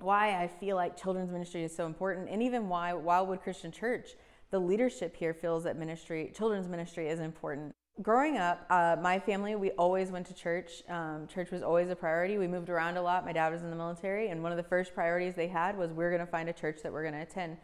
why 0.00 0.42
I 0.42 0.46
feel 0.46 0.76
like 0.76 1.00
children's 1.00 1.30
ministry 1.30 1.64
is 1.64 1.74
so 1.74 1.86
important, 1.86 2.28
and 2.28 2.42
even 2.42 2.68
why 2.68 2.92
Wildwood 2.92 3.40
Christian 3.40 3.72
Church, 3.72 4.10
the 4.50 4.58
leadership 4.58 5.16
here 5.16 5.32
feels 5.32 5.64
that 5.64 5.78
ministry, 5.78 6.30
children's 6.36 6.68
ministry, 6.68 7.08
is 7.08 7.18
important. 7.18 7.72
Growing 8.02 8.36
up, 8.36 8.66
uh, 8.68 8.96
my 9.00 9.18
family, 9.18 9.54
we 9.54 9.70
always 9.70 10.10
went 10.10 10.26
to 10.26 10.34
church. 10.34 10.82
Um, 10.90 11.26
church 11.32 11.50
was 11.50 11.62
always 11.62 11.88
a 11.88 11.96
priority. 11.96 12.36
We 12.36 12.46
moved 12.46 12.68
around 12.68 12.98
a 12.98 13.02
lot. 13.02 13.24
My 13.24 13.32
dad 13.32 13.54
was 13.54 13.62
in 13.62 13.70
the 13.70 13.76
military, 13.76 14.28
and 14.28 14.42
one 14.42 14.52
of 14.52 14.58
the 14.58 14.64
first 14.64 14.94
priorities 14.94 15.34
they 15.34 15.48
had 15.48 15.78
was 15.78 15.92
we're 15.92 16.10
going 16.10 16.20
to 16.20 16.30
find 16.30 16.50
a 16.50 16.52
church 16.52 16.82
that 16.82 16.92
we're 16.92 17.04
going 17.04 17.14
to 17.14 17.22
attend. 17.22 17.56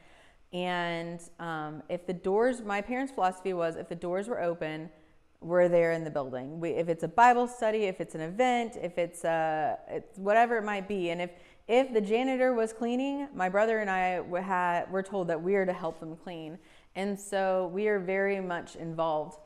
And 0.52 1.20
um, 1.38 1.82
if 1.88 2.06
the 2.06 2.12
doors, 2.12 2.62
my 2.62 2.80
parents' 2.80 3.12
philosophy 3.12 3.52
was 3.52 3.76
if 3.76 3.88
the 3.88 3.94
doors 3.94 4.28
were 4.28 4.42
open, 4.42 4.90
we're 5.40 5.68
there 5.68 5.92
in 5.92 6.04
the 6.04 6.10
building. 6.10 6.60
We, 6.60 6.70
if 6.70 6.88
it's 6.88 7.04
a 7.04 7.08
Bible 7.08 7.46
study, 7.46 7.84
if 7.84 8.00
it's 8.00 8.14
an 8.14 8.20
event, 8.20 8.76
if 8.80 8.98
it's, 8.98 9.24
uh, 9.24 9.76
it's 9.88 10.18
whatever 10.18 10.58
it 10.58 10.64
might 10.64 10.86
be, 10.86 11.10
and 11.10 11.22
if 11.22 11.30
if 11.70 11.92
the 11.92 12.00
janitor 12.00 12.52
was 12.52 12.72
cleaning, 12.72 13.28
my 13.32 13.48
brother 13.48 13.78
and 13.78 13.88
I 13.88 14.20
had, 14.40 14.90
were 14.90 15.04
told 15.04 15.28
that 15.28 15.40
we 15.40 15.54
are 15.54 15.64
to 15.64 15.72
help 15.72 16.00
them 16.00 16.16
clean, 16.16 16.58
and 16.96 17.16
so 17.16 17.70
we 17.72 17.86
are 17.86 18.00
very 18.00 18.40
much 18.40 18.74
involved. 18.74 19.38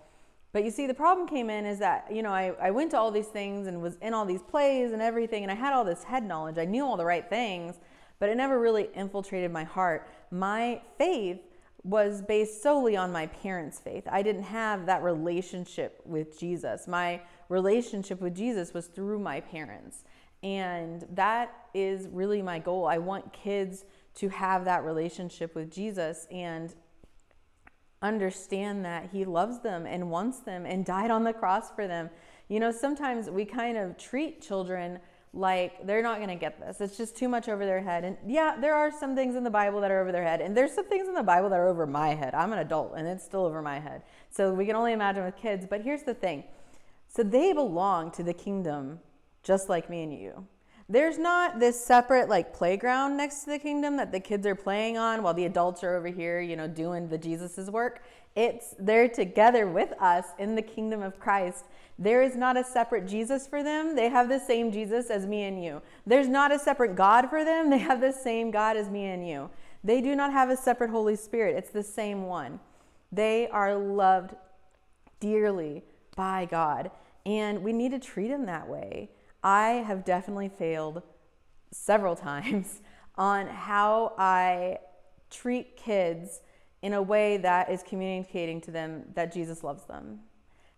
But 0.55 0.65
you 0.65 0.71
see, 0.71 0.87
the 0.87 0.95
problem 0.95 1.29
came 1.29 1.51
in 1.51 1.67
is 1.67 1.81
that 1.81 2.07
you 2.11 2.23
know 2.23 2.31
I, 2.31 2.55
I 2.59 2.71
went 2.71 2.93
to 2.93 2.99
all 2.99 3.11
these 3.11 3.27
things 3.27 3.67
and 3.67 3.83
was 3.83 3.99
in 4.01 4.15
all 4.15 4.25
these 4.25 4.43
plays 4.43 4.93
and 4.93 5.03
everything, 5.03 5.43
and 5.43 5.53
I 5.53 5.55
had 5.55 5.75
all 5.75 5.85
this 5.85 6.03
head 6.05 6.25
knowledge. 6.25 6.57
I 6.57 6.65
knew 6.65 6.87
all 6.87 6.97
the 6.97 7.05
right 7.05 7.29
things, 7.29 7.79
but 8.19 8.29
it 8.29 8.37
never 8.37 8.59
really 8.59 8.89
infiltrated 8.95 9.51
my 9.51 9.65
heart. 9.65 10.09
My 10.31 10.81
faith 10.99 11.41
was 11.83 12.23
based 12.23 12.63
solely 12.63 12.97
on 12.97 13.13
my 13.13 13.27
parents' 13.27 13.79
faith. 13.79 14.05
I 14.11 14.23
didn't 14.23 14.45
have 14.45 14.87
that 14.87 15.03
relationship 15.03 16.01
with 16.07 16.39
Jesus. 16.39 16.89
My 16.89 17.21
relationship 17.49 18.21
with 18.21 18.35
Jesus 18.35 18.73
was 18.73 18.87
through 18.87 19.19
my 19.19 19.41
parents. 19.41 20.05
And 20.43 21.07
that 21.13 21.55
is 21.75 22.09
really 22.09 22.41
my 22.41 22.59
goal. 22.59 22.87
I 22.87 22.99
want 22.99 23.33
kids 23.33 23.85
to 24.17 24.29
have 24.31 24.65
that 24.65 24.85
relationship 24.85 25.55
with 25.55 25.71
Jesus 25.71 26.27
and 26.31 26.75
understand 28.01 28.85
that 28.85 29.11
He 29.13 29.25
loves 29.25 29.61
them 29.61 29.87
and 29.87 30.11
wants 30.11 30.41
them 30.41 30.65
and 30.67 30.85
died 30.85 31.11
on 31.11 31.25
the 31.25 31.33
cross 31.33 31.71
for 31.71 31.87
them. 31.87 32.11
You 32.49 32.61
know, 32.61 32.71
sometimes 32.71 33.31
we 33.31 33.45
kind 33.45 33.77
of 33.77 33.97
treat 33.97 34.43
children 34.43 35.01
like 35.35 35.87
they're 35.87 36.03
not 36.03 36.19
going 36.19 36.29
to 36.29 36.37
get 36.37 36.61
this. 36.61 36.81
It's 36.81 36.97
just 36.97 37.17
too 37.17 37.29
much 37.29 37.49
over 37.49 37.67
their 37.67 37.83
head. 37.83 38.05
And 38.05 38.17
yeah, 38.27 38.57
there 38.59 38.75
are 38.75 38.91
some 38.91 39.15
things 39.15 39.35
in 39.35 39.45
the 39.45 39.51
Bible 39.51 39.81
that 39.81 39.91
are 39.91 40.01
over 40.01 40.13
their 40.13 40.23
head, 40.23 40.41
and 40.41 40.57
there's 40.57 40.73
some 40.73 40.89
things 40.89 41.09
in 41.09 41.15
the 41.15 41.23
Bible 41.23 41.49
that 41.51 41.59
are 41.59 41.69
over 41.69 41.87
my 41.87 42.15
head. 42.15 42.35
I'm 42.35 42.53
an 42.53 42.61
adult 42.61 42.95
and 42.97 43.07
it's 43.07 43.25
still 43.25 43.45
over 43.45 43.61
my 43.61 43.81
head. 43.81 44.03
So 44.31 44.53
we 44.55 44.65
can 44.67 44.77
only 44.77 44.93
imagine 44.93 45.25
with 45.25 45.37
kids, 45.37 45.67
but 45.69 45.83
here's 45.83 46.03
the 46.03 46.15
thing. 46.15 46.45
So 47.09 47.23
they 47.23 47.53
belong 47.53 48.11
to 48.13 48.23
the 48.23 48.35
kingdom 48.35 49.01
just 49.43 49.69
like 49.69 49.91
me 49.91 50.03
and 50.03 50.13
you. 50.13 50.47
There's 50.89 51.19
not 51.19 51.61
this 51.61 51.83
separate 51.83 52.29
like 52.29 52.53
playground 52.53 53.17
next 53.17 53.45
to 53.45 53.51
the 53.51 53.59
kingdom 53.59 53.97
that 53.97 54.13
the 54.13 54.21
kids 54.21 54.47
are 54.47 54.55
playing 54.55 54.99
on 54.99 55.23
while 55.23 55.35
the 55.35 55.47
adults 55.47 55.83
are 55.83 55.97
over 55.97 56.09
here, 56.09 56.41
you 56.41 56.57
know, 56.57 56.69
doing 56.69 57.09
the 57.09 57.19
Jesus's 57.19 57.71
work. 57.71 58.03
It's 58.37 58.75
they're 58.79 59.09
together 59.09 59.67
with 59.67 59.93
us 60.01 60.27
in 60.39 60.55
the 60.55 60.63
kingdom 60.63 61.03
of 61.03 61.19
Christ 61.19 61.65
there 61.99 62.23
is 62.23 62.35
not 62.35 62.57
a 62.57 62.65
separate 62.65 63.07
Jesus 63.07 63.47
for 63.47 63.63
them. 63.63 63.95
They 63.95 64.09
have 64.09 64.29
the 64.29 64.41
same 64.41 64.73
Jesus 64.73 65.11
as 65.11 65.27
me 65.27 65.45
and 65.45 65.63
you. 65.63 65.81
There's 66.07 66.29
not 66.29 66.53
a 66.53 66.59
separate 66.59 66.97
God 66.97 67.31
for 67.31 67.45
them. 67.45 67.71
They 67.71 67.79
have 67.79 68.01
the 68.01 68.13
same 68.13 68.51
God 68.51 68.77
as 68.77 68.91
me 68.91 69.07
and 69.07 69.27
you. 69.27 69.51
They 69.85 70.01
do 70.01 70.17
not 70.17 70.33
have 70.33 70.51
a 70.51 70.57
separate 70.57 70.91
Holy 70.91 71.15
Spirit. 71.15 71.57
It's 71.57 71.71
the 71.71 71.83
same 71.83 72.25
one. 72.25 72.59
They 73.13 73.49
are 73.49 73.77
loved 73.77 74.35
dearly 75.21 75.85
by 76.17 76.47
God, 76.47 76.91
and 77.25 77.63
we 77.63 77.73
need 77.73 77.93
to 77.93 77.99
treat 77.99 78.29
them 78.29 78.47
that 78.47 78.69
way. 78.69 79.11
I 79.45 79.85
have 79.87 80.05
definitely 80.05 80.49
failed 80.49 81.03
several 81.71 82.17
times 82.31 82.81
on 83.17 83.47
how 83.47 84.15
I 84.19 84.79
treat 85.31 85.77
kids 85.77 86.41
in 86.83 86.95
a 86.95 87.03
way 87.03 87.37
that 87.39 87.71
is 87.71 87.83
communicating 87.83 88.61
to 88.63 88.71
them 88.71 89.05
that 89.15 89.33
Jesus 89.33 89.63
loves 89.63 89.85
them. 89.85 90.21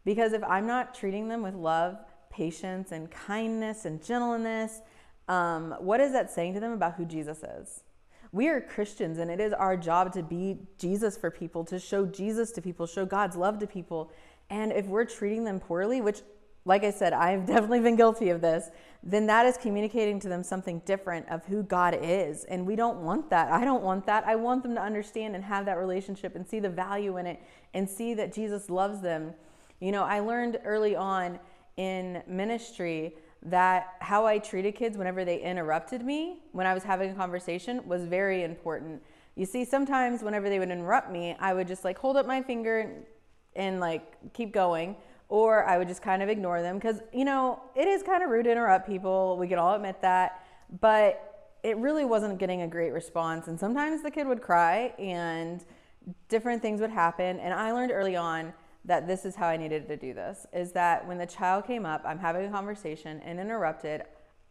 Because 0.05 0.33
if 0.33 0.43
I'm 0.45 0.67
not 0.67 0.95
treating 0.95 1.29
them 1.29 1.43
with 1.43 1.55
love, 1.55 1.99
patience, 2.31 2.93
and 2.93 3.11
kindness 3.11 3.87
and 3.87 4.05
gentleness, 4.05 4.81
um, 5.29 5.75
what 5.81 6.01
is 6.01 6.13
that 6.13 6.31
saying 6.31 6.55
to 6.55 6.61
them 6.61 6.73
about 6.73 6.95
who 6.95 7.05
Jesus 7.05 7.43
is? 7.43 7.83
We 8.31 8.49
are 8.49 8.61
Christians, 8.61 9.19
and 9.19 9.31
it 9.31 9.41
is 9.41 9.53
our 9.53 9.77
job 9.77 10.13
to 10.13 10.23
be 10.23 10.59
Jesus 10.79 11.17
for 11.17 11.31
people, 11.31 11.65
to 11.65 11.79
show 11.79 12.07
Jesus 12.07 12.53
to 12.53 12.63
people, 12.63 12.87
show 12.87 13.07
God's 13.07 13.35
love 13.35 13.59
to 13.61 13.67
people. 13.67 14.13
And 14.51 14.73
if 14.73 14.87
we're 14.87 15.07
treating 15.07 15.45
them 15.45 15.59
poorly, 15.59 16.01
which, 16.01 16.21
like 16.67 16.85
I 16.85 16.91
said, 16.91 17.15
I've 17.15 17.47
definitely 17.47 17.81
been 17.81 17.97
guilty 17.97 18.29
of 18.29 18.43
this, 18.43 18.71
then 19.03 19.27
that 19.29 19.47
is 19.47 19.57
communicating 19.57 20.21
to 20.21 20.29
them 20.29 20.43
something 20.43 20.83
different 20.85 21.29
of 21.31 21.45
who 21.47 21.63
God 21.63 21.97
is. 22.03 22.45
And 22.45 22.67
we 22.67 22.77
don't 22.77 22.99
want 22.99 23.31
that. 23.31 23.51
I 23.51 23.65
don't 23.65 23.83
want 23.83 24.05
that. 24.07 24.25
I 24.27 24.35
want 24.35 24.63
them 24.63 24.75
to 24.75 24.83
understand 24.83 25.35
and 25.35 25.45
have 25.45 25.65
that 25.67 25.79
relationship 25.79 26.35
and 26.35 26.47
see 26.47 26.61
the 26.61 26.69
value 26.69 27.17
in 27.17 27.27
it 27.27 27.41
and 27.73 27.89
see 27.89 28.15
that 28.15 28.35
Jesus 28.35 28.69
loves 28.69 29.01
them. 29.01 29.33
You 29.81 29.93
know, 29.93 30.03
I 30.03 30.21
learned 30.21 30.59
early 30.65 30.97
on 30.97 31.39
in 31.77 32.23
ministry 32.27 33.15
that 33.43 33.95
how 34.01 34.27
I 34.27 34.39
treated 34.39 34.75
kids 34.75 34.99
whenever 34.99 35.25
they 35.25 35.41
interrupted 35.41 36.05
me 36.05 36.41
when 36.53 36.67
I 36.67 36.75
was 36.75 36.83
having 36.83 37.11
a 37.11 37.15
conversation 37.15 37.87
was 37.87 38.05
very 38.05 38.43
important. 38.43 39.01
You 39.37 39.47
see, 39.47 39.65
sometimes 39.65 40.23
whenever 40.23 40.49
they 40.49 40.59
would 40.59 40.71
interrupt 40.71 41.13
me, 41.13 41.37
I 41.39 41.55
would 41.55 41.69
just 41.69 41.85
like 41.85 41.99
hold 41.99 42.17
up 42.17 42.27
my 42.27 42.43
finger 42.43 43.05
and, 43.55 43.81
like 43.81 44.33
keep 44.33 44.53
going 44.53 44.97
or 45.29 45.65
I 45.65 45.79
would 45.79 45.89
just 45.89 46.03
kind 46.03 46.23
of 46.23 46.29
ignore 46.29 46.63
them 46.63 46.77
because, 46.77 47.01
you 47.13 47.25
know, 47.25 47.61
it 47.75 47.89
is 47.89 48.03
kind 48.03 48.23
of 48.23 48.31
rude 48.31 48.45
to 48.45 48.53
interrupt 48.53 48.87
people. 48.87 49.37
We 49.39 49.49
can 49.49 49.59
all 49.59 49.75
admit 49.75 50.01
that. 50.03 50.45
But 50.81 51.51
it 51.63 51.77
really 51.79 52.05
wasn't 52.05 52.39
getting 52.39 52.63
a 52.63 52.69
great 52.69 52.93
response. 52.93 53.49
And 53.49 53.59
sometimes 53.59 54.03
the 54.03 54.11
kid 54.11 54.27
would 54.27 54.41
cry 54.41 54.95
and 54.99 55.65
different 56.29 56.63
things 56.63 56.81
would 56.81 56.91
happen. 56.91 57.41
And 57.41 57.53
I 57.53 57.73
learned 57.73 57.91
early 57.91 58.15
on 58.15 58.53
that 58.85 59.09
this 59.09 59.25
is 59.25 59.35
how 59.35 59.49
I 59.49 59.57
needed 59.57 59.89
to 59.89 59.97
do 59.97 60.15
this 60.15 60.47
is 60.53 60.71
that 60.73 61.07
when 61.07 61.19
the 61.19 61.27
child 61.27 61.67
came 61.67 61.85
up, 61.85 62.03
I'm 62.05 62.19
having 62.19 62.47
a 62.47 62.51
conversation 62.51 63.21
and 63.25 63.41
interrupted, 63.41 64.03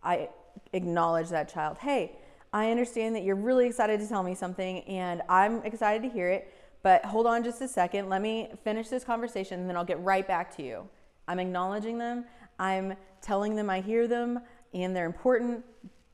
I 0.04 0.30
acknowledge 0.74 1.30
that 1.30 1.48
child. 1.48 1.78
Hey, 1.78 2.18
I 2.52 2.70
understand 2.70 3.16
that 3.16 3.24
you're 3.24 3.36
really 3.36 3.66
excited 3.66 4.00
to 4.02 4.08
tell 4.08 4.24
me 4.24 4.36
something 4.36 4.82
and 4.82 5.22
I'm 5.30 5.64
excited 5.64 6.04
to 6.04 6.10
hear 6.10 6.30
it. 6.30 6.54
But 6.86 7.04
hold 7.04 7.26
on 7.26 7.44
just 7.44 7.62
a 7.62 7.68
second. 7.68 8.10
Let 8.10 8.22
me 8.22 8.48
finish 8.64 8.90
this 8.90 9.04
conversation 9.04 9.60
and 9.60 9.68
then 9.68 9.76
I'll 9.76 9.84
get 9.84 10.00
right 10.04 10.28
back 10.28 10.56
to 10.58 10.64
you. 10.64 10.88
I'm 11.28 11.40
acknowledging 11.40 11.98
them. 11.98 12.26
I'm 12.60 12.94
telling 13.24 13.56
them 13.56 13.72
I 13.72 13.82
hear 13.82 14.08
them 14.08 14.40
and 14.72 14.96
they're 14.96 15.08
important, 15.08 15.66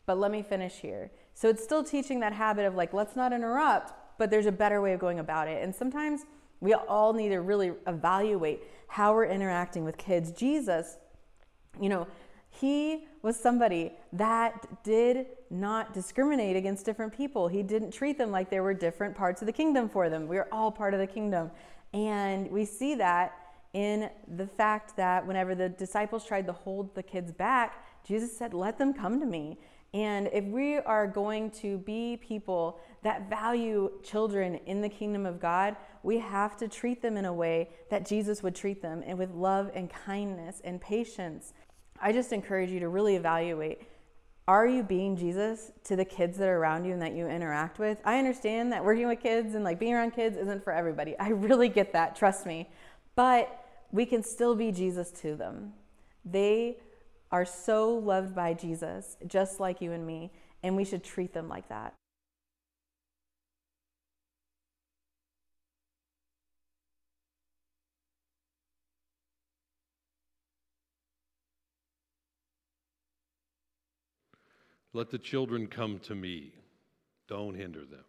but 0.05 0.17
let 0.17 0.31
me 0.31 0.41
finish 0.41 0.75
here. 0.75 1.11
So 1.33 1.49
it's 1.49 1.61
still 1.61 1.83
teaching 1.83 2.21
that 2.21 2.31
habit 2.31 2.65
of 2.65 2.75
like, 2.75 2.93
let's 2.93 3.17
not 3.17 3.33
interrupt, 3.33 3.91
but 4.17 4.31
there's 4.31 4.45
a 4.45 4.51
better 4.51 4.81
way 4.81 4.93
of 4.93 5.01
going 5.01 5.19
about 5.19 5.49
it. 5.49 5.61
And 5.61 5.75
sometimes 5.75 6.21
we 6.61 6.73
all 6.73 7.11
need 7.11 7.29
to 7.29 7.41
really 7.41 7.73
evaluate 7.85 8.63
how 8.87 9.13
we're 9.13 9.25
interacting 9.25 9.83
with 9.83 9.97
kids. 9.97 10.31
Jesus, 10.31 10.95
you 11.81 11.89
know, 11.89 12.07
he 12.51 13.07
was 13.21 13.39
somebody 13.39 13.93
that 14.13 14.83
did 14.83 15.27
not 15.49 15.93
discriminate 15.93 16.55
against 16.55 16.85
different 16.85 17.15
people. 17.15 17.47
He 17.47 17.63
didn't 17.63 17.91
treat 17.91 18.17
them 18.17 18.29
like 18.29 18.49
there 18.49 18.61
were 18.61 18.73
different 18.73 19.15
parts 19.15 19.41
of 19.41 19.45
the 19.45 19.53
kingdom 19.53 19.89
for 19.89 20.09
them. 20.09 20.27
We 20.27 20.37
are 20.37 20.47
all 20.51 20.71
part 20.71 20.93
of 20.93 20.99
the 20.99 21.07
kingdom. 21.07 21.49
And 21.93 22.51
we 22.51 22.65
see 22.65 22.95
that 22.95 23.33
in 23.73 24.09
the 24.35 24.47
fact 24.47 24.97
that 24.97 25.25
whenever 25.25 25.55
the 25.55 25.69
disciples 25.69 26.25
tried 26.25 26.45
to 26.47 26.53
hold 26.53 26.93
the 26.93 27.03
kids 27.03 27.31
back, 27.31 27.85
Jesus 28.05 28.35
said, 28.37 28.53
Let 28.53 28.77
them 28.77 28.93
come 28.93 29.19
to 29.19 29.25
me. 29.25 29.57
And 29.93 30.29
if 30.31 30.45
we 30.45 30.77
are 30.77 31.05
going 31.05 31.51
to 31.51 31.77
be 31.79 32.17
people 32.17 32.79
that 33.03 33.29
value 33.29 33.91
children 34.03 34.55
in 34.65 34.81
the 34.81 34.87
kingdom 34.87 35.25
of 35.25 35.39
God, 35.39 35.75
we 36.03 36.17
have 36.19 36.55
to 36.57 36.67
treat 36.67 37.01
them 37.01 37.17
in 37.17 37.25
a 37.25 37.33
way 37.33 37.69
that 37.89 38.05
Jesus 38.05 38.41
would 38.41 38.55
treat 38.55 38.81
them 38.81 39.03
and 39.05 39.17
with 39.17 39.31
love 39.31 39.69
and 39.73 39.89
kindness 39.89 40.61
and 40.63 40.79
patience 40.79 41.53
I 42.01 42.11
just 42.11 42.33
encourage 42.33 42.69
you 42.69 42.79
to 42.79 42.89
really 42.89 43.15
evaluate 43.15 43.81
are 44.47 44.67
you 44.67 44.83
being 44.83 45.15
Jesus 45.15 45.71
to 45.85 45.95
the 45.95 46.03
kids 46.03 46.37
that 46.39 46.49
are 46.49 46.57
around 46.57 46.83
you 46.83 46.93
and 46.93 47.01
that 47.01 47.13
you 47.13 47.27
interact 47.27 47.79
with? 47.79 48.01
I 48.03 48.17
understand 48.17 48.73
that 48.73 48.83
working 48.83 49.07
with 49.07 49.21
kids 49.21 49.53
and 49.55 49.63
like 49.63 49.79
being 49.79 49.93
around 49.93 50.11
kids 50.11 50.35
isn't 50.35 50.63
for 50.63 50.73
everybody. 50.73 51.17
I 51.19 51.29
really 51.29 51.69
get 51.69 51.93
that, 51.93 52.15
trust 52.15 52.45
me. 52.45 52.69
But 53.15 53.63
we 53.91 54.05
can 54.05 54.23
still 54.23 54.55
be 54.55 54.71
Jesus 54.71 55.11
to 55.21 55.35
them. 55.35 55.73
They 56.25 56.77
are 57.31 57.45
so 57.45 57.95
loved 57.95 58.35
by 58.35 58.53
Jesus, 58.53 59.15
just 59.27 59.59
like 59.59 59.79
you 59.79 59.91
and 59.91 60.05
me, 60.05 60.31
and 60.63 60.75
we 60.75 60.83
should 60.83 61.03
treat 61.03 61.33
them 61.33 61.47
like 61.47 61.69
that. 61.69 61.93
Let 74.93 75.09
the 75.09 75.17
children 75.17 75.67
come 75.67 75.99
to 75.99 76.15
me. 76.15 76.51
Don't 77.27 77.55
hinder 77.55 77.85
them. 77.85 78.03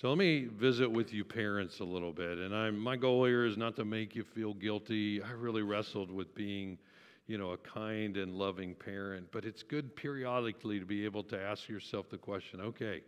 So 0.00 0.08
let 0.08 0.18
me 0.18 0.46
visit 0.46 0.90
with 0.90 1.12
you 1.12 1.24
parents 1.24 1.80
a 1.80 1.84
little 1.84 2.12
bit. 2.12 2.38
And 2.38 2.54
I'm, 2.54 2.78
my 2.78 2.96
goal 2.96 3.24
here 3.24 3.44
is 3.44 3.56
not 3.56 3.76
to 3.76 3.84
make 3.84 4.14
you 4.14 4.24
feel 4.24 4.54
guilty. 4.54 5.22
I 5.22 5.30
really 5.30 5.62
wrestled 5.62 6.10
with 6.10 6.34
being, 6.34 6.78
you 7.26 7.38
know, 7.38 7.50
a 7.50 7.56
kind 7.56 8.16
and 8.16 8.34
loving 8.34 8.74
parent. 8.74 9.28
But 9.30 9.44
it's 9.44 9.62
good 9.62 9.94
periodically 9.94 10.80
to 10.80 10.86
be 10.86 11.04
able 11.04 11.22
to 11.24 11.40
ask 11.40 11.68
yourself 11.68 12.10
the 12.10 12.18
question, 12.18 12.60
okay, 12.60 13.02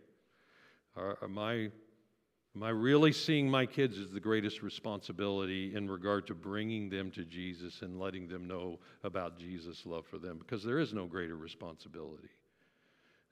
are, 0.95 1.17
am 1.21 1.37
I 1.37 1.69
Am 2.57 2.63
I 2.63 2.69
really 2.69 3.11
seeing 3.11 3.47
my 3.47 3.67
kids 3.67 3.99
as 3.99 4.09
the 4.09 4.19
greatest 4.19 4.63
responsibility 4.63 5.75
in 5.75 5.87
regard 5.87 6.25
to 6.25 6.33
bringing 6.33 6.89
them 6.89 7.11
to 7.11 7.23
Jesus 7.23 7.83
and 7.83 7.99
letting 7.99 8.27
them 8.27 8.47
know 8.47 8.79
about 9.03 9.37
Jesus' 9.37 9.85
love 9.85 10.07
for 10.07 10.17
them? 10.17 10.39
Because 10.39 10.63
there 10.63 10.79
is 10.79 10.91
no 10.91 11.05
greater 11.05 11.37
responsibility. 11.37 12.29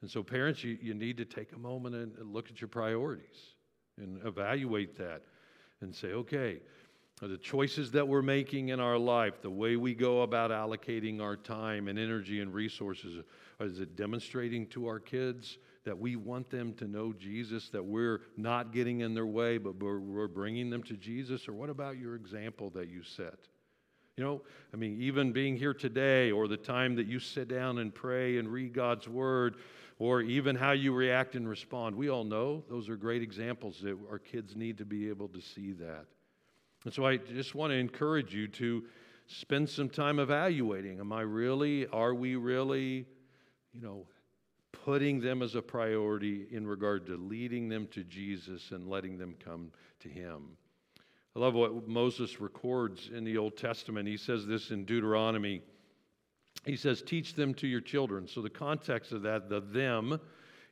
And 0.06 0.12
so, 0.12 0.22
parents, 0.22 0.64
you, 0.64 0.78
you 0.80 0.94
need 0.94 1.18
to 1.18 1.26
take 1.26 1.52
a 1.54 1.58
moment 1.58 1.96
and, 1.96 2.32
look 2.32 2.52
at 2.52 2.62
your 2.62 2.68
priorities 2.68 3.56
and 3.98 4.24
evaluate 4.24 4.96
that 5.00 5.24
and 5.82 5.96
say, 5.96 6.10
okay, 6.10 6.60
are 7.24 7.28
the 7.28 7.40
choices 7.40 7.90
that 7.90 8.08
we're 8.08 8.22
making 8.22 8.70
in 8.70 8.80
our 8.80 9.00
life, 9.00 9.42
the 9.42 9.50
way 9.50 9.78
we 9.78 9.96
go 9.96 10.22
about 10.22 10.52
allocating 10.52 11.22
our 11.22 11.36
time 11.36 11.88
and 11.88 11.98
energy 11.98 12.40
and 12.40 12.54
resources, 12.54 13.24
is 13.60 13.80
it 13.80 13.96
demonstrating 13.96 14.68
to 14.68 14.86
our 14.86 15.00
kids 15.00 15.58
that 15.86 15.98
we 15.98 16.16
want 16.16 16.52
them 16.52 16.76
to 16.76 16.88
know 16.88 17.12
Jesus, 17.12 17.70
that 17.70 17.84
we're 17.84 18.22
not 18.38 18.72
getting 18.72 19.00
in 19.00 19.16
their 19.16 19.26
way, 19.26 19.58
but 19.58 19.82
we're 19.82 20.28
bringing 20.28 20.70
them 20.70 20.84
to 20.84 20.94
Jesus? 20.94 21.48
Or 21.48 21.54
what 21.54 21.72
about 21.72 21.98
your 21.98 22.14
example 22.14 22.70
that 22.76 22.90
you 22.90 23.02
set? 23.02 23.40
You 24.18 24.24
know, 24.24 24.42
I 24.74 24.78
mean, 24.78 25.02
even 25.02 25.34
being 25.34 25.58
here 25.58 25.74
today 25.74 26.32
or 26.32 26.48
the 26.48 26.56
time 26.56 26.96
that 26.96 27.06
you 27.06 27.20
sit 27.20 27.50
down 27.50 27.80
and 27.80 27.94
pray 27.94 28.38
and 28.38 28.48
read 28.48 28.72
God's 28.72 29.10
word, 29.10 29.56
or 29.98 30.22
even 30.22 30.56
how 30.56 30.72
you 30.72 30.94
react 30.94 31.36
and 31.36 31.48
respond. 31.48 31.96
We 31.96 32.10
all 32.10 32.24
know 32.24 32.64
those 32.70 32.90
are 32.90 32.98
great 32.98 33.22
examples 33.22 33.80
that 33.82 33.98
our 34.10 34.20
kids 34.20 34.56
need 34.56 34.78
to 34.80 34.86
be 34.86 35.10
able 35.10 35.30
to 35.30 35.42
see 35.42 35.72
that. 35.74 36.06
And 36.84 36.94
so 36.94 37.06
I 37.06 37.18
just 37.18 37.56
want 37.56 37.72
to 37.72 37.78
encourage 37.78 38.34
you 38.34 38.48
to 38.50 38.84
spend 39.28 39.70
some 39.70 39.90
time 39.90 40.20
evaluating. 40.20 41.00
Am 41.00 41.12
I 41.12 41.22
really, 41.22 41.88
are 41.88 42.14
we 42.14 42.36
really, 42.36 43.06
you 43.74 43.82
know, 43.82 44.06
putting 44.72 45.20
them 45.20 45.42
as 45.42 45.56
a 45.56 45.62
priority 45.62 46.46
in 46.52 46.68
regard 46.68 47.08
to 47.08 47.18
leading 47.18 47.70
them 47.70 47.88
to 47.88 48.04
Jesus 48.04 48.72
and 48.72 48.88
letting 48.88 49.18
them 49.18 49.36
come 49.44 49.72
to 50.02 50.10
Him? 50.10 50.58
I 51.36 51.40
love 51.40 51.54
what 51.54 51.88
Moses 51.88 52.40
records 52.40 53.10
in 53.14 53.24
the 53.24 53.38
Old 53.38 53.58
Testament. 53.58 54.08
He 54.08 54.18
says 54.18 54.46
this 54.46 54.72
in 54.72 54.86
Deuteronomy 54.86 55.62
he 56.66 56.76
says, 56.76 57.02
teach 57.02 57.36
them 57.36 57.54
to 57.56 57.68
your 57.68 57.82
children. 57.82 58.28
So 58.28 58.42
the 58.42 58.50
context 58.50 59.12
of 59.12 59.22
that, 59.22 59.50
the 59.50 59.62
them, 59.62 60.20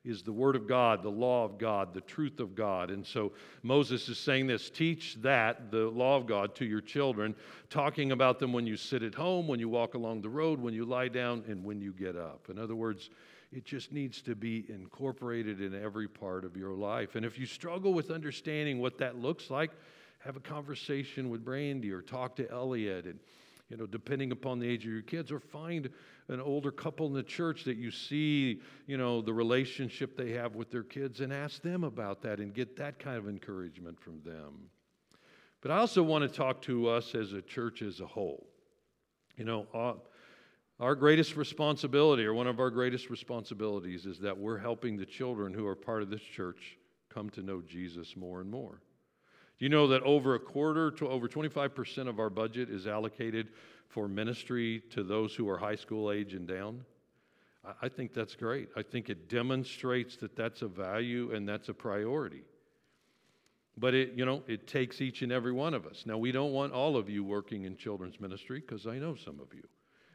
is 0.04 0.22
the 0.22 0.34
Word 0.34 0.58
of 0.58 0.68
God, 0.68 1.02
the 1.02 1.10
law 1.10 1.46
of 1.46 1.58
God, 1.58 1.94
the 1.94 2.02
truth 2.02 2.42
of 2.42 2.56
God. 2.56 2.90
And 2.90 3.06
so 3.06 3.32
Moses 3.62 4.10
is 4.10 4.18
saying 4.18 4.48
this 4.48 4.70
teach 4.70 5.16
that, 5.22 5.72
the 5.72 5.88
law 5.90 6.18
of 6.18 6.26
God, 6.26 6.56
to 6.56 6.66
your 6.66 6.82
children, 6.82 7.34
talking 7.70 8.12
about 8.12 8.38
them 8.38 8.52
when 8.52 8.68
you 8.68 8.76
sit 8.76 9.02
at 9.02 9.16
home, 9.16 9.48
when 9.48 9.62
you 9.62 9.70
walk 9.70 9.94
along 9.94 10.22
the 10.22 10.30
road, 10.30 10.60
when 10.60 10.74
you 10.74 10.84
lie 10.84 11.08
down, 11.08 11.44
and 11.48 11.64
when 11.64 11.80
you 11.80 11.94
get 11.94 12.18
up. 12.18 12.48
In 12.50 12.60
other 12.60 12.76
words, 12.76 13.12
it 13.54 13.64
just 13.64 13.94
needs 13.94 14.22
to 14.24 14.36
be 14.36 14.66
incorporated 14.68 15.62
in 15.62 15.74
every 15.82 16.10
part 16.10 16.44
of 16.44 16.58
your 16.58 16.74
life. 16.74 17.16
And 17.16 17.26
if 17.26 17.40
you 17.40 17.46
struggle 17.46 17.94
with 17.94 18.12
understanding 18.12 18.80
what 18.80 18.98
that 18.98 19.18
looks 19.18 19.50
like, 19.50 19.72
have 20.20 20.36
a 20.36 20.42
conversation 20.42 21.30
with 21.30 21.46
Brandy 21.46 21.92
or 21.92 22.02
talk 22.02 22.36
to 22.38 22.52
Elliot 22.52 23.06
and 23.06 23.20
you 23.74 23.80
know, 23.80 23.88
depending 23.88 24.32
upon 24.32 24.60
the 24.60 24.70
age 24.70 24.86
of 24.86 24.92
your 24.92 25.02
kids, 25.02 25.32
or 25.32 25.40
find 25.40 25.90
an 26.28 26.40
older 26.40 26.70
couple 26.70 27.08
in 27.08 27.14
the 27.14 27.24
church 27.24 27.64
that 27.64 27.76
you 27.76 27.90
see, 27.90 28.62
you 28.86 28.98
know, 28.98 29.20
the 29.20 29.34
relationship 29.34 30.16
they 30.16 30.30
have 30.34 30.54
with 30.54 30.70
their 30.70 30.84
kids 30.84 31.22
and 31.22 31.34
ask 31.34 31.64
them 31.64 31.84
about 31.84 32.22
that 32.22 32.38
and 32.38 32.54
get 32.54 32.78
that 32.78 33.00
kind 33.00 33.18
of 33.18 33.28
encouragement 33.28 34.00
from 34.00 34.22
them. 34.24 34.70
But 35.62 35.72
I 35.72 35.78
also 35.78 36.04
want 36.04 36.22
to 36.22 36.38
talk 36.38 36.62
to 36.64 36.88
us 36.88 37.16
as 37.16 37.34
a 37.34 37.42
church 37.42 37.82
as 37.82 38.00
a 38.00 38.06
whole. 38.06 38.46
You 39.38 39.46
know, 39.46 39.66
uh, 39.74 39.94
Our 40.80 40.94
greatest 40.94 41.36
responsibility, 41.36 42.26
or 42.26 42.36
one 42.36 42.48
of 42.48 42.60
our 42.60 42.70
greatest 42.70 43.10
responsibilities, 43.10 44.06
is 44.06 44.20
that 44.20 44.38
we're 44.38 44.60
helping 44.60 44.98
the 44.98 45.06
children 45.06 45.52
who 45.52 45.66
are 45.66 45.76
part 45.76 46.04
of 46.04 46.12
this 46.12 46.22
church 46.22 46.78
come 47.10 47.30
to 47.32 47.42
know 47.42 47.62
Jesus 47.62 48.16
more 48.16 48.40
and 48.42 48.52
more. 48.52 48.82
Do 49.60 49.66
you 49.66 49.70
know 49.70 49.88
that 49.88 50.02
over 50.04 50.36
a 50.36 50.40
quarter 50.40 50.92
to 50.92 51.08
over 51.08 51.28
25% 51.28 52.08
of 52.08 52.20
our 52.20 52.30
budget 52.30 52.70
is 52.70 52.88
allocated 52.88 53.50
for 53.88 54.08
ministry 54.08 54.82
to 54.92 55.04
those 55.04 55.36
who 55.36 55.48
are 55.50 55.58
high 55.58 55.76
school 55.76 56.12
age 56.12 56.34
and 56.34 56.48
down? 56.48 56.84
I 57.82 57.88
think 57.88 58.14
that's 58.14 58.36
great. 58.36 58.70
I 58.76 58.82
think 58.82 59.10
it 59.10 59.30
demonstrates 59.30 60.18
that 60.18 60.36
that's 60.36 60.62
a 60.64 60.68
value 60.68 61.34
and 61.34 61.48
that's 61.48 61.70
a 61.70 61.74
priority. 61.74 62.44
But 63.78 63.94
it, 63.94 64.14
you 64.16 64.26
know, 64.26 64.44
it 64.48 64.68
takes 64.68 65.02
each 65.02 65.22
and 65.22 65.32
every 65.32 65.52
one 65.52 65.74
of 65.74 65.88
us. 65.88 66.04
Now, 66.06 66.18
we 66.18 66.32
don't 66.32 66.52
want 66.52 66.74
all 66.74 66.98
of 66.98 67.10
you 67.10 67.24
working 67.24 67.64
in 67.64 67.78
children's 67.78 68.20
ministry 68.20 68.60
because 68.60 68.86
I 68.86 69.00
know 69.00 69.16
some 69.16 69.40
of 69.40 69.54
you. 69.54 69.64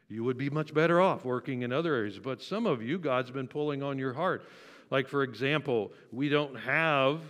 You 0.07 0.23
would 0.23 0.37
be 0.37 0.49
much 0.49 0.73
better 0.73 1.01
off 1.01 1.25
working 1.25 1.63
in 1.63 1.71
other 1.71 1.93
areas. 1.93 2.19
But 2.19 2.41
some 2.41 2.65
of 2.65 2.81
you, 2.81 2.97
God's 2.97 3.31
been 3.31 3.47
pulling 3.47 3.83
on 3.83 3.97
your 3.97 4.13
heart. 4.13 4.43
Like, 4.91 5.07
for 5.07 5.23
example, 5.23 5.91
we 6.11 6.29
don't 6.29 6.55
have 6.55 7.21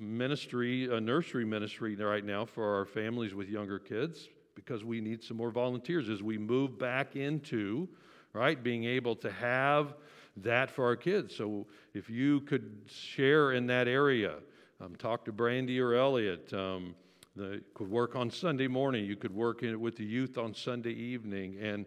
ministry, 0.00 0.92
a 0.94 1.00
nursery 1.00 1.44
ministry 1.44 1.94
right 1.96 2.24
now 2.24 2.44
for 2.44 2.76
our 2.76 2.84
families 2.84 3.34
with 3.34 3.48
younger 3.48 3.78
kids 3.78 4.28
because 4.54 4.84
we 4.84 5.00
need 5.00 5.22
some 5.22 5.36
more 5.36 5.50
volunteers 5.50 6.08
as 6.08 6.22
we 6.22 6.38
move 6.38 6.78
back 6.78 7.16
into, 7.16 7.88
right, 8.32 8.62
being 8.62 8.84
able 8.84 9.14
to 9.16 9.30
have 9.30 9.94
that 10.38 10.70
for 10.70 10.84
our 10.84 10.96
kids. 10.96 11.34
So 11.34 11.66
if 11.94 12.08
you 12.08 12.40
could 12.40 12.82
share 12.86 13.52
in 13.52 13.66
that 13.66 13.88
area, 13.88 14.36
um, 14.80 14.96
talk 14.96 15.24
to 15.26 15.32
Brandy 15.32 15.80
or 15.80 15.94
Elliot. 15.94 16.52
Um, 16.52 16.94
the, 17.36 17.62
could 17.74 17.90
work 17.90 18.16
on 18.16 18.30
Sunday 18.30 18.66
morning. 18.66 19.04
You 19.04 19.16
could 19.16 19.34
work 19.34 19.62
in, 19.62 19.80
with 19.80 19.96
the 19.96 20.04
youth 20.04 20.36
on 20.36 20.54
Sunday 20.54 20.92
evening. 20.92 21.58
And 21.60 21.86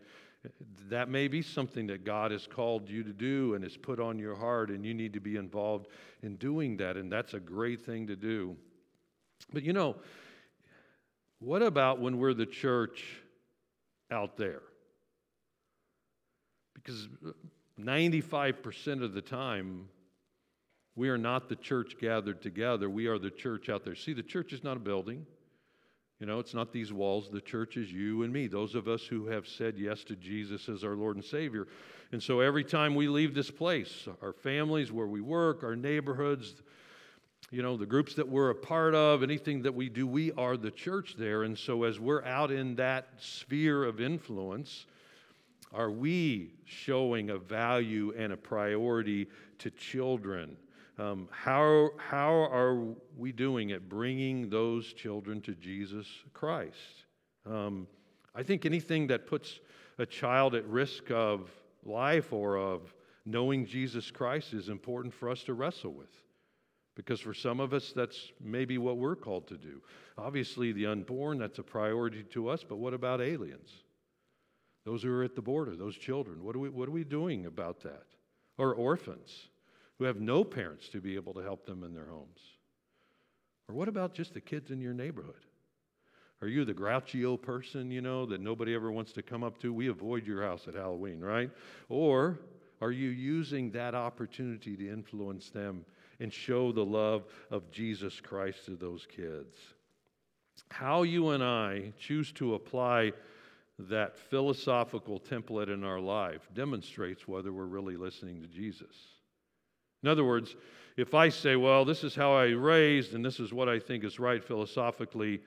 that 0.90 1.10
may 1.10 1.28
be 1.28 1.42
something 1.42 1.88
that 1.88 2.04
God 2.04 2.32
has 2.32 2.48
called 2.48 2.90
you 2.90 3.04
to 3.04 3.14
do 3.14 3.54
and 3.54 3.64
has 3.64 3.78
put 3.78 4.00
on 4.00 4.20
your 4.20 4.36
heart, 4.36 4.70
and 4.70 4.86
you 4.86 4.94
need 4.94 5.14
to 5.14 5.20
be 5.20 5.38
involved 5.38 5.88
in 6.22 6.36
doing 6.36 6.78
that. 6.78 6.98
And 6.98 7.12
that's 7.12 7.34
a 7.34 7.40
great 7.40 7.82
thing 7.86 8.08
to 8.08 8.16
do. 8.16 8.56
But 9.52 9.64
you 9.64 9.74
know, 9.74 9.96
what 11.40 11.62
about 11.62 12.00
when 12.00 12.18
we're 12.18 12.34
the 12.34 12.46
church 12.46 13.04
out 14.12 14.38
there? 14.38 14.62
Because 16.74 17.08
95% 17.80 19.04
of 19.04 19.14
the 19.14 19.22
time, 19.22 19.88
we 20.96 21.10
are 21.10 21.18
not 21.18 21.50
the 21.50 21.56
church 21.56 21.96
gathered 22.00 22.42
together. 22.42 22.90
We 22.90 23.08
are 23.08 23.18
the 23.18 23.32
church 23.32 23.70
out 23.70 23.84
there. 23.84 23.96
See, 23.96 24.14
the 24.14 24.24
church 24.24 24.54
is 24.54 24.64
not 24.64 24.78
a 24.78 24.80
building. 24.80 25.26
You 26.24 26.28
know, 26.28 26.40
it's 26.40 26.54
not 26.54 26.72
these 26.72 26.94
walls. 26.94 27.28
The 27.30 27.42
church 27.42 27.76
is 27.76 27.92
you 27.92 28.24
and 28.24 28.32
me, 28.32 28.48
those 28.48 28.76
of 28.76 28.88
us 28.88 29.06
who 29.06 29.28
have 29.28 29.46
said 29.46 29.78
yes 29.78 30.06
to 30.06 30.16
Jesus 30.16 30.70
as 30.70 30.82
our 30.86 30.96
Lord 30.96 31.18
and 31.18 31.26
Savior. 31.26 31.68
And 32.14 32.24
so 32.24 32.40
every 32.40 32.64
time 32.64 32.96
we 32.96 33.10
leave 33.10 33.34
this 33.34 33.52
place, 33.52 34.08
our 34.22 34.32
families, 34.32 34.90
where 34.90 35.06
we 35.06 35.20
work, 35.20 35.66
our 35.66 35.76
neighborhoods, 35.76 36.56
you 37.52 37.62
know, 37.62 37.76
the 37.76 37.86
groups 37.86 38.16
that 38.16 38.26
we're 38.26 38.52
a 38.52 38.56
part 38.56 38.96
of, 38.96 39.22
anything 39.22 39.64
that 39.64 39.76
we 39.76 39.90
do, 39.90 40.08
we 40.08 40.32
are 40.38 40.56
the 40.56 40.72
church 40.72 41.16
there. 41.18 41.44
And 41.44 41.60
so 41.60 41.84
as 41.84 42.00
we're 42.00 42.24
out 42.24 42.52
in 42.52 42.78
that 42.78 43.10
sphere 43.18 43.84
of 43.84 44.00
influence, 44.00 44.86
are 45.74 45.92
we 45.92 46.54
showing 46.64 47.32
a 47.32 47.38
value 47.38 48.14
and 48.18 48.32
a 48.32 48.38
priority 48.38 49.28
to 49.60 49.70
children? 49.72 50.56
Um, 51.00 51.28
how, 51.32 51.90
how 51.98 52.32
are 52.32 52.94
we 53.18 53.32
doing 53.32 53.72
at 53.72 53.90
bringing 53.90 54.50
those 54.50 54.94
children 54.94 55.42
to 55.42 55.56
Jesus 55.56 56.08
Christ? 56.34 57.06
Um, 57.50 57.88
I 58.36 58.44
think 58.44 58.66
anything 58.66 59.08
that 59.08 59.26
puts 59.26 59.60
a 59.98 60.06
child 60.06 60.54
at 60.54 60.66
risk 60.68 61.10
of 61.10 61.50
life 61.84 62.32
or 62.32 62.58
of 62.58 62.94
knowing 63.26 63.66
Jesus 63.66 64.12
Christ 64.12 64.54
is 64.54 64.70
important 64.70 65.14
for 65.14 65.30
us 65.30 65.44
to 65.46 65.54
wrestle 65.54 65.94
with. 65.94 66.14
Because 66.96 67.20
for 67.20 67.34
some 67.34 67.60
of 67.60 67.74
us, 67.74 67.92
that's 67.96 68.32
maybe 68.40 68.78
what 68.78 68.98
we're 68.98 69.16
called 69.16 69.48
to 69.48 69.58
do. 69.58 69.82
Obviously, 70.18 70.72
the 70.72 70.86
unborn, 70.86 71.40
that's 71.40 71.58
a 71.58 71.64
priority 71.64 72.24
to 72.32 72.50
us, 72.50 72.64
but 72.68 72.78
what 72.78 72.94
about 72.94 73.20
aliens? 73.20 73.72
Those 74.86 75.02
who 75.02 75.12
are 75.12 75.24
at 75.24 75.36
the 75.36 75.42
border, 75.42 75.76
those 75.76 75.96
children, 75.96 76.44
what 76.44 76.56
are 76.56 76.60
we, 76.60 76.70
what 76.70 76.88
are 76.88 76.92
we 76.92 77.04
doing 77.04 77.48
about 77.48 77.82
that? 77.82 78.06
Or 78.60 78.76
orphans? 78.76 79.48
Who 79.98 80.06
have 80.06 80.20
no 80.20 80.44
parents 80.44 80.90
to 80.90 81.02
be 81.02 81.16
able 81.16 81.34
to 81.34 81.42
help 81.42 81.66
them 81.66 81.84
in 81.84 81.94
their 81.94 82.06
homes? 82.06 82.40
Or 83.70 83.76
what 83.76 83.88
about 83.88 84.14
just 84.14 84.34
the 84.34 84.42
kids 84.42 84.72
in 84.72 84.82
your 84.82 84.94
neighborhood? 84.94 85.46
Are 86.42 86.48
you 86.48 86.66
the 86.66 86.74
grouchy 86.74 87.24
old 87.24 87.42
person, 87.42 87.90
you 87.90 88.02
know, 88.02 88.26
that 88.26 88.42
nobody 88.42 88.76
ever 88.76 88.92
wants 88.92 89.14
to 89.14 89.24
come 89.24 89.44
up 89.44 89.58
to? 89.60 89.74
We 89.74 89.88
avoid 89.88 90.28
your 90.28 90.44
house 90.44 90.68
at 90.68 90.74
Halloween, 90.74 91.22
right? 91.22 91.50
Or 91.88 92.38
are 92.82 92.92
you 92.92 93.10
using 93.10 93.72
that 93.72 93.96
opportunity 93.96 94.76
to 94.76 94.90
influence 94.90 95.50
them 95.50 95.86
and 96.20 96.34
show 96.34 96.74
the 96.74 96.84
love 96.84 97.24
of 97.50 97.72
Jesus 97.72 98.20
Christ 98.20 98.66
to 98.66 98.76
those 98.76 99.08
kids? 99.16 99.56
How 100.70 101.04
you 101.04 101.30
and 101.30 101.42
I 101.42 101.94
choose 101.98 102.34
to 102.34 102.56
apply 102.56 103.14
that 103.80 104.18
philosophical 104.18 105.20
template 105.20 105.74
in 105.74 105.84
our 105.84 106.00
life 106.00 106.50
demonstrates 106.54 107.28
whether 107.28 107.54
we're 107.54 107.66
really 107.66 107.96
listening 107.96 108.42
to 108.42 108.48
Jesus. 108.48 108.96
In 110.04 110.10
other 110.10 110.24
words, 110.24 110.56
if 110.98 111.14
I 111.14 111.30
say, 111.30 111.56
well, 111.56 111.86
this 111.86 112.04
is 112.04 112.14
how 112.14 112.34
I 112.34 112.48
raised 112.48 113.14
and 113.14 113.26
this 113.26 113.40
is 113.40 113.52
what 113.52 113.68
I 113.68 113.80
think 113.80 114.04
is 114.04 114.20
right 114.20 114.44
philosophically, 114.44 115.42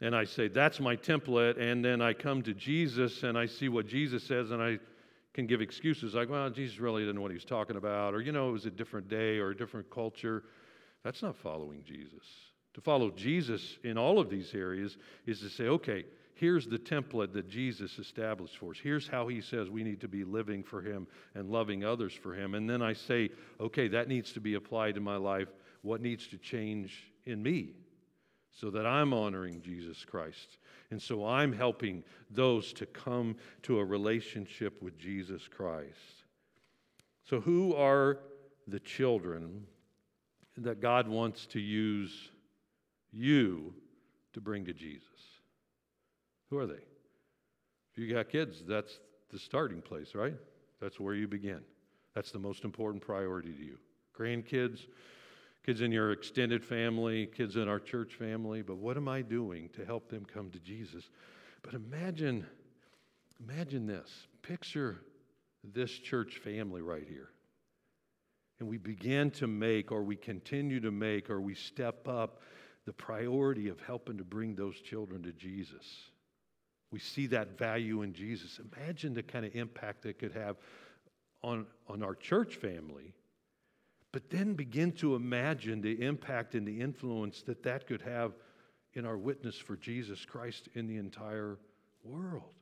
and 0.00 0.16
I 0.16 0.24
say, 0.24 0.48
that's 0.48 0.80
my 0.80 0.96
template, 0.96 1.60
and 1.60 1.84
then 1.84 2.00
I 2.00 2.14
come 2.14 2.42
to 2.42 2.54
Jesus 2.54 3.22
and 3.22 3.36
I 3.36 3.44
see 3.46 3.68
what 3.68 3.86
Jesus 3.86 4.24
says, 4.24 4.50
and 4.50 4.62
I 4.62 4.78
can 5.34 5.46
give 5.46 5.60
excuses 5.60 6.14
like, 6.14 6.30
well, 6.30 6.48
Jesus 6.48 6.78
really 6.78 7.02
didn't 7.02 7.16
know 7.16 7.22
what 7.22 7.30
he 7.30 7.36
was 7.36 7.44
talking 7.44 7.76
about, 7.76 8.14
or, 8.14 8.22
you 8.22 8.32
know, 8.32 8.48
it 8.48 8.52
was 8.52 8.66
a 8.66 8.70
different 8.70 9.08
day 9.08 9.38
or 9.38 9.50
a 9.50 9.56
different 9.56 9.90
culture. 9.90 10.44
That's 11.04 11.22
not 11.22 11.36
following 11.36 11.82
Jesus. 11.84 12.24
To 12.74 12.80
follow 12.80 13.10
Jesus 13.10 13.78
in 13.84 13.98
all 13.98 14.18
of 14.18 14.30
these 14.30 14.54
areas 14.54 14.96
is 15.26 15.40
to 15.40 15.48
say, 15.48 15.64
okay, 15.64 16.04
here's 16.40 16.66
the 16.66 16.78
template 16.78 17.34
that 17.34 17.46
Jesus 17.50 17.98
established 17.98 18.56
for 18.56 18.70
us. 18.70 18.78
Here's 18.82 19.06
how 19.06 19.28
he 19.28 19.42
says 19.42 19.68
we 19.68 19.84
need 19.84 20.00
to 20.00 20.08
be 20.08 20.24
living 20.24 20.62
for 20.62 20.80
him 20.80 21.06
and 21.34 21.50
loving 21.50 21.84
others 21.84 22.14
for 22.14 22.34
him. 22.34 22.54
And 22.54 22.68
then 22.68 22.80
I 22.80 22.94
say, 22.94 23.28
okay, 23.60 23.88
that 23.88 24.08
needs 24.08 24.32
to 24.32 24.40
be 24.40 24.54
applied 24.54 24.94
to 24.94 25.02
my 25.02 25.16
life. 25.16 25.48
What 25.82 26.00
needs 26.00 26.26
to 26.28 26.38
change 26.38 27.12
in 27.26 27.42
me 27.42 27.74
so 28.52 28.70
that 28.70 28.86
I'm 28.86 29.12
honoring 29.12 29.60
Jesus 29.60 30.02
Christ? 30.02 30.56
And 30.90 31.00
so 31.00 31.26
I'm 31.26 31.52
helping 31.52 32.02
those 32.30 32.72
to 32.72 32.86
come 32.86 33.36
to 33.64 33.78
a 33.78 33.84
relationship 33.84 34.80
with 34.80 34.98
Jesus 34.98 35.46
Christ. 35.46 36.24
So, 37.28 37.38
who 37.38 37.74
are 37.74 38.18
the 38.66 38.80
children 38.80 39.66
that 40.56 40.80
God 40.80 41.06
wants 41.06 41.46
to 41.48 41.60
use 41.60 42.30
you 43.12 43.74
to 44.32 44.40
bring 44.40 44.64
to 44.64 44.72
Jesus? 44.72 45.29
Who 46.50 46.58
are 46.58 46.66
they? 46.66 46.74
If 47.92 47.98
you 47.98 48.12
got 48.12 48.28
kids, 48.28 48.62
that's 48.66 48.98
the 49.30 49.38
starting 49.38 49.82
place, 49.82 50.14
right? 50.14 50.36
That's 50.80 50.98
where 50.98 51.14
you 51.14 51.28
begin. 51.28 51.60
That's 52.14 52.32
the 52.32 52.38
most 52.38 52.64
important 52.64 53.02
priority 53.02 53.52
to 53.52 53.64
you. 53.64 53.78
Grandkids, 54.18 54.80
kids 55.64 55.80
in 55.80 55.92
your 55.92 56.12
extended 56.12 56.64
family, 56.64 57.26
kids 57.26 57.56
in 57.56 57.68
our 57.68 57.78
church 57.78 58.14
family, 58.14 58.62
but 58.62 58.76
what 58.76 58.96
am 58.96 59.08
I 59.08 59.22
doing 59.22 59.68
to 59.74 59.84
help 59.84 60.08
them 60.08 60.24
come 60.24 60.50
to 60.50 60.58
Jesus? 60.60 61.08
But 61.62 61.74
imagine 61.74 62.46
imagine 63.42 63.86
this. 63.86 64.10
Picture 64.42 65.00
this 65.64 65.90
church 65.90 66.38
family 66.38 66.82
right 66.82 67.06
here. 67.08 67.30
And 68.58 68.68
we 68.68 68.76
begin 68.76 69.30
to 69.32 69.46
make 69.46 69.90
or 69.90 70.02
we 70.02 70.16
continue 70.16 70.80
to 70.80 70.90
make 70.90 71.30
or 71.30 71.40
we 71.40 71.54
step 71.54 72.06
up 72.06 72.40
the 72.84 72.92
priority 72.92 73.68
of 73.68 73.80
helping 73.80 74.18
to 74.18 74.24
bring 74.24 74.54
those 74.54 74.78
children 74.80 75.22
to 75.22 75.32
Jesus. 75.32 75.86
We 76.90 76.98
see 76.98 77.26
that 77.28 77.56
value 77.56 78.02
in 78.02 78.12
Jesus. 78.12 78.60
Imagine 78.76 79.14
the 79.14 79.22
kind 79.22 79.44
of 79.44 79.54
impact 79.54 80.06
it 80.06 80.18
could 80.18 80.32
have 80.32 80.56
on, 81.42 81.66
on 81.88 82.02
our 82.02 82.14
church 82.14 82.56
family, 82.56 83.14
but 84.12 84.28
then 84.30 84.54
begin 84.54 84.92
to 84.92 85.14
imagine 85.14 85.80
the 85.80 86.02
impact 86.02 86.54
and 86.54 86.66
the 86.66 86.80
influence 86.80 87.42
that 87.42 87.62
that 87.62 87.86
could 87.86 88.02
have 88.02 88.32
in 88.94 89.06
our 89.06 89.16
witness 89.16 89.56
for 89.56 89.76
Jesus 89.76 90.24
Christ 90.24 90.68
in 90.74 90.86
the 90.86 90.96
entire 90.96 91.58
world. 92.02 92.54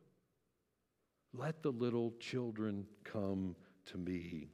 Let 1.32 1.62
the 1.62 1.72
little 1.72 2.12
children 2.20 2.86
come 3.04 3.56
to 3.86 3.98
me. 3.98 4.48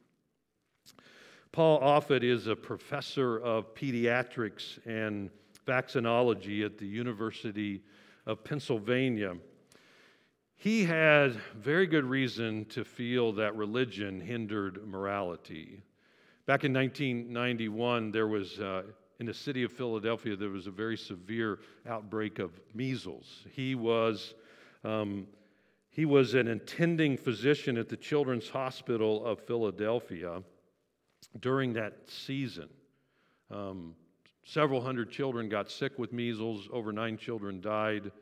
Paul 1.53 1.81
Offit 1.81 2.25
is 2.25 2.47
a 2.47 2.57
professor 2.57 3.39
of 3.39 3.75
pediatrics 3.75 4.85
and 4.87 5.31
vaccinology 5.67 6.65
at 6.65 6.79
the 6.79 6.87
University 6.87 7.83
of 8.27 8.43
Pennsylvania. 8.43 9.35
He 10.65 10.83
had 10.83 11.33
very 11.55 11.87
good 11.87 12.07
reason 12.07 12.65
to 12.71 12.87
feel 12.87 13.33
that 13.33 13.55
religion 13.55 14.19
hindered 14.19 14.89
morality. 14.89 15.83
Back 16.47 16.65
in 16.65 16.73
1991, 16.73 18.11
there 18.11 18.29
was, 18.29 18.59
uh, 18.61 18.85
in 19.21 19.27
the 19.27 19.35
city 19.35 19.63
of 19.63 19.73
Philadelphia, 19.73 20.35
there 20.37 20.49
was 20.49 20.67
a 20.67 20.71
very 20.71 20.97
severe 20.97 21.59
outbreak 21.87 22.39
of 22.39 22.59
measles. 22.73 23.45
He 23.53 23.75
was, 23.75 24.33
um, 24.85 25.27
He 25.91 26.07
was 26.07 26.33
an 26.33 26.49
attending 26.49 27.19
physician 27.19 27.77
at 27.77 27.91
the 27.91 27.99
Children's 27.99 28.49
Hospital 28.49 29.23
of 29.23 29.41
Philadelphia 29.41 30.43
during 31.41 31.75
that 31.75 32.09
season. 32.09 32.71
Um, 33.51 33.95
several 34.45 34.81
hundred 34.81 35.11
children 35.11 35.51
got 35.51 35.71
sick 35.71 35.99
with 35.99 36.15
measles, 36.15 36.71
over 36.73 36.91
nine 36.91 37.19
children 37.19 37.61
died. 37.61 38.13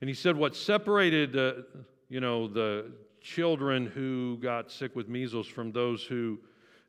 And 0.00 0.08
he 0.08 0.14
said 0.14 0.36
what 0.36 0.54
separated, 0.54 1.36
uh, 1.36 1.62
you 2.08 2.20
know, 2.20 2.46
the 2.46 2.92
children 3.20 3.86
who 3.86 4.38
got 4.38 4.70
sick 4.70 4.94
with 4.94 5.08
measles 5.08 5.46
from 5.46 5.72
those 5.72 6.04
who, 6.04 6.38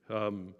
um, 0.09 0.53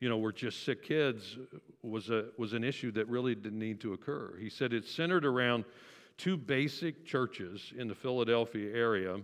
you 0.00 0.08
know, 0.08 0.18
were 0.18 0.32
just 0.32 0.64
sick 0.64 0.82
kids 0.82 1.36
was, 1.82 2.10
a, 2.10 2.26
was 2.38 2.52
an 2.52 2.64
issue 2.64 2.90
that 2.92 3.06
really 3.08 3.34
didn't 3.34 3.58
need 3.58 3.80
to 3.80 3.92
occur. 3.92 4.36
He 4.40 4.48
said 4.48 4.72
it 4.72 4.86
centered 4.86 5.26
around 5.26 5.64
two 6.16 6.36
basic 6.36 7.04
churches 7.04 7.72
in 7.76 7.86
the 7.86 7.94
Philadelphia 7.94 8.74
area 8.74 9.18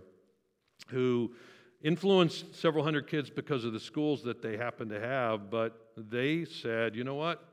who 0.87 1.31
influenced 1.83 2.55
several 2.55 2.83
hundred 2.83 3.07
kids 3.07 3.29
because 3.29 3.65
of 3.65 3.73
the 3.73 3.79
schools 3.79 4.23
that 4.23 4.41
they 4.41 4.55
happened 4.55 4.91
to 4.91 4.99
have, 4.99 5.49
but 5.49 5.91
they 5.97 6.45
said, 6.45 6.95
you 6.95 7.03
know 7.03 7.15
what? 7.15 7.43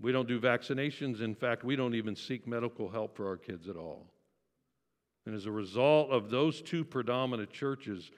We 0.00 0.12
don't 0.12 0.28
do 0.28 0.40
vaccinations. 0.40 1.20
In 1.20 1.34
fact, 1.34 1.64
we 1.64 1.76
don't 1.76 1.94
even 1.94 2.14
seek 2.14 2.46
medical 2.46 2.88
help 2.88 3.16
for 3.16 3.26
our 3.26 3.36
kids 3.36 3.68
at 3.68 3.76
all. 3.76 4.06
And 5.26 5.34
as 5.34 5.46
a 5.46 5.52
result 5.52 6.10
of 6.10 6.30
those 6.30 6.62
two 6.62 6.84
predominant 6.84 7.52
churches, 7.52 8.10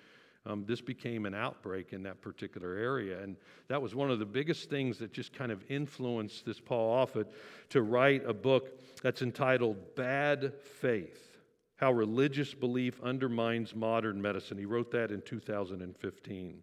um, 0.47 0.65
this 0.67 0.81
became 0.81 1.27
an 1.27 1.35
outbreak 1.35 1.93
in 1.93 2.03
that 2.05 2.23
particular 2.23 2.75
area. 2.75 3.23
And 3.23 3.37
that 3.69 3.81
was 3.81 3.95
one 3.95 4.11
of 4.11 4.19
the 4.19 4.27
biggest 4.27 4.71
things 4.71 4.99
that 4.99 5.13
just 5.13 5.33
kind 5.33 5.53
of 5.53 5.63
influenced 5.69 6.47
this 6.47 6.61
Paul 6.61 7.07
Offit 7.07 7.27
to 7.71 7.83
write 7.83 8.25
a 8.27 8.33
book 8.33 8.79
that's 9.03 9.23
entitled 9.23 9.95
Bad 9.97 10.55
Faith 10.55 11.37
How 11.77 11.93
Religious 11.93 12.55
Belief 12.55 13.01
Undermines 13.03 13.75
Modern 13.75 14.21
Medicine. 14.21 14.57
He 14.57 14.65
wrote 14.65 14.91
that 14.93 15.11
in 15.11 15.21
2015. 15.23 16.63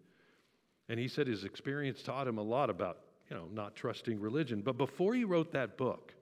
And 0.89 0.99
he 0.99 1.07
said 1.07 1.27
his 1.27 1.43
experience 1.43 2.01
taught 2.01 2.27
him 2.27 2.37
a 2.37 2.43
lot 2.43 2.69
about, 2.69 2.99
you 3.29 3.35
know, 3.35 3.47
not 3.51 3.75
trusting 3.75 4.19
religion. 4.19 4.61
But 4.61 4.77
before 4.77 5.13
he 5.13 5.23
wrote 5.23 5.51
that 5.51 5.77
book, 5.77 6.13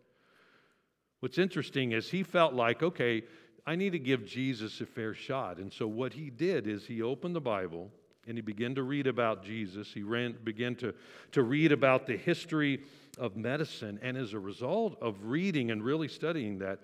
what's 1.19 1.37
interesting 1.37 1.91
is 1.91 2.09
he 2.09 2.23
felt 2.23 2.53
like, 2.53 2.83
okay, 2.83 3.23
I 3.65 3.75
need 3.75 3.91
to 3.91 3.99
give 3.99 4.25
Jesus 4.25 4.79
a 4.81 4.85
fair 4.85 5.13
shot. 5.13 5.57
And 5.57 5.71
so 5.71 5.87
what 5.87 6.13
he 6.13 6.29
did 6.29 6.67
is 6.67 6.85
he 6.85 7.01
opened 7.01 7.35
the 7.35 7.41
Bible 7.41 7.91
and 8.27 8.37
he 8.37 8.41
began 8.41 8.75
to 8.75 8.83
read 8.83 9.07
about 9.07 9.43
Jesus. 9.43 9.91
He 9.93 10.03
ran, 10.03 10.35
began 10.43 10.75
to, 10.77 10.93
to 11.31 11.43
read 11.43 11.71
about 11.71 12.07
the 12.07 12.17
history 12.17 12.81
of 13.17 13.35
medicine. 13.35 13.99
And 14.01 14.17
as 14.17 14.33
a 14.33 14.39
result 14.39 14.97
of 15.01 15.15
reading 15.23 15.71
and 15.71 15.83
really 15.83 16.07
studying 16.07 16.59
that, 16.59 16.79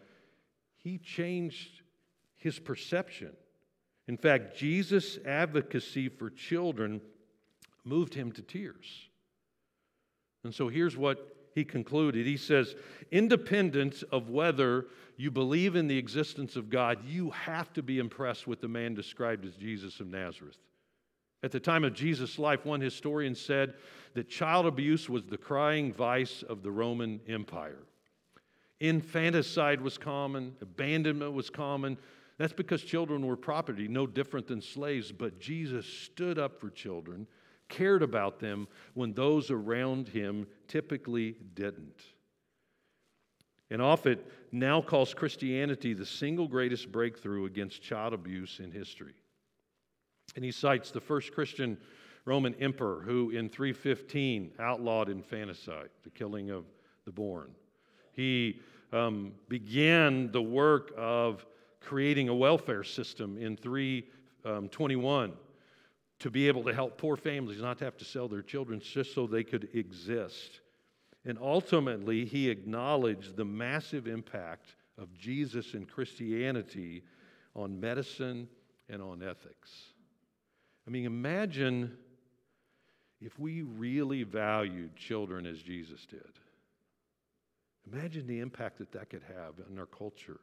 he 0.77 0.97
changed 0.97 1.81
his 2.37 2.59
perception. 2.59 3.31
In 4.07 4.17
fact, 4.17 4.57
Jesus' 4.57 5.19
advocacy 5.25 6.09
for 6.09 6.29
children 6.29 7.01
moved 7.83 8.13
him 8.13 8.31
to 8.33 8.41
tears. 8.41 9.07
And 10.43 10.53
so 10.53 10.67
here's 10.67 10.97
what 10.97 11.35
he 11.53 11.63
concluded. 11.63 12.25
He 12.25 12.37
says, 12.37 12.75
independent 13.11 14.03
of 14.11 14.29
whether 14.29 14.87
you 15.17 15.31
believe 15.31 15.75
in 15.75 15.87
the 15.87 15.97
existence 15.97 16.55
of 16.55 16.69
God, 16.69 17.03
you 17.05 17.29
have 17.31 17.71
to 17.73 17.83
be 17.83 17.99
impressed 17.99 18.47
with 18.47 18.61
the 18.61 18.67
man 18.67 18.95
described 18.95 19.45
as 19.45 19.55
Jesus 19.55 19.99
of 19.99 20.07
Nazareth. 20.07 20.57
At 21.43 21.51
the 21.51 21.59
time 21.59 21.83
of 21.83 21.93
Jesus' 21.93 22.39
life, 22.39 22.65
one 22.65 22.81
historian 22.81 23.35
said 23.35 23.73
that 24.13 24.29
child 24.29 24.65
abuse 24.65 25.09
was 25.09 25.25
the 25.25 25.37
crying 25.37 25.91
vice 25.91 26.43
of 26.43 26.63
the 26.63 26.71
Roman 26.71 27.19
Empire. 27.27 27.79
Infanticide 28.79 29.81
was 29.81 29.97
common, 29.97 30.55
abandonment 30.61 31.33
was 31.33 31.49
common. 31.49 31.97
That's 32.37 32.53
because 32.53 32.81
children 32.81 33.25
were 33.25 33.37
property, 33.37 33.87
no 33.87 34.07
different 34.07 34.47
than 34.47 34.61
slaves. 34.61 35.11
But 35.11 35.39
Jesus 35.39 35.85
stood 35.85 36.39
up 36.39 36.59
for 36.59 36.69
children 36.69 37.27
cared 37.71 38.03
about 38.03 38.39
them 38.39 38.67
when 38.93 39.13
those 39.13 39.49
around 39.49 40.07
him 40.09 40.45
typically 40.67 41.35
didn't. 41.55 42.03
And 43.71 43.81
Offit 43.81 44.19
now 44.51 44.81
calls 44.81 45.13
Christianity 45.13 45.93
the 45.93 46.05
single 46.05 46.47
greatest 46.47 46.91
breakthrough 46.91 47.45
against 47.45 47.81
child 47.81 48.13
abuse 48.13 48.59
in 48.59 48.69
history. 48.69 49.13
And 50.35 50.45
he 50.45 50.51
cites 50.51 50.91
the 50.91 50.99
first 50.99 51.31
Christian 51.33 51.77
Roman 52.25 52.53
emperor 52.55 53.01
who 53.01 53.31
in 53.31 53.49
315 53.49 54.51
outlawed 54.59 55.09
infanticide, 55.09 55.89
the 56.03 56.09
killing 56.09 56.51
of 56.51 56.65
the 57.05 57.11
born. 57.11 57.51
He 58.11 58.59
um, 58.91 59.31
began 59.47 60.31
the 60.31 60.41
work 60.41 60.91
of 60.97 61.45
creating 61.79 62.29
a 62.29 62.35
welfare 62.35 62.83
system 62.83 63.37
in 63.37 63.55
321 63.55 65.33
to 66.21 66.29
be 66.29 66.47
able 66.47 66.63
to 66.63 66.73
help 66.73 66.99
poor 66.99 67.17
families 67.17 67.59
not 67.59 67.79
to 67.79 67.85
have 67.85 67.97
to 67.97 68.05
sell 68.05 68.27
their 68.27 68.43
children 68.43 68.79
just 68.79 69.15
so 69.15 69.25
they 69.25 69.43
could 69.43 69.67
exist. 69.73 70.61
And 71.25 71.37
ultimately, 71.41 72.25
he 72.25 72.49
acknowledged 72.49 73.35
the 73.35 73.45
massive 73.45 74.07
impact 74.07 74.75
of 74.99 75.15
Jesus 75.17 75.73
and 75.73 75.89
Christianity 75.89 77.03
on 77.55 77.79
medicine 77.79 78.47
and 78.87 79.01
on 79.01 79.23
ethics. 79.23 79.71
I 80.87 80.91
mean, 80.91 81.05
imagine 81.05 81.97
if 83.19 83.39
we 83.39 83.63
really 83.63 84.23
valued 84.23 84.95
children 84.95 85.47
as 85.47 85.59
Jesus 85.59 86.05
did. 86.05 86.21
Imagine 87.91 88.27
the 88.27 88.39
impact 88.39 88.77
that 88.77 88.91
that 88.91 89.09
could 89.09 89.23
have 89.23 89.53
in 89.71 89.79
our 89.79 89.87
culture, 89.87 90.39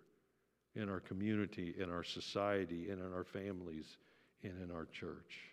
in 0.74 0.88
our 0.88 1.00
community, 1.00 1.74
in 1.78 1.88
our 1.88 2.02
society, 2.02 2.90
and 2.90 3.00
in 3.00 3.12
our 3.12 3.24
families, 3.24 3.96
and 4.42 4.60
in 4.62 4.74
our 4.74 4.86
church. 4.86 5.47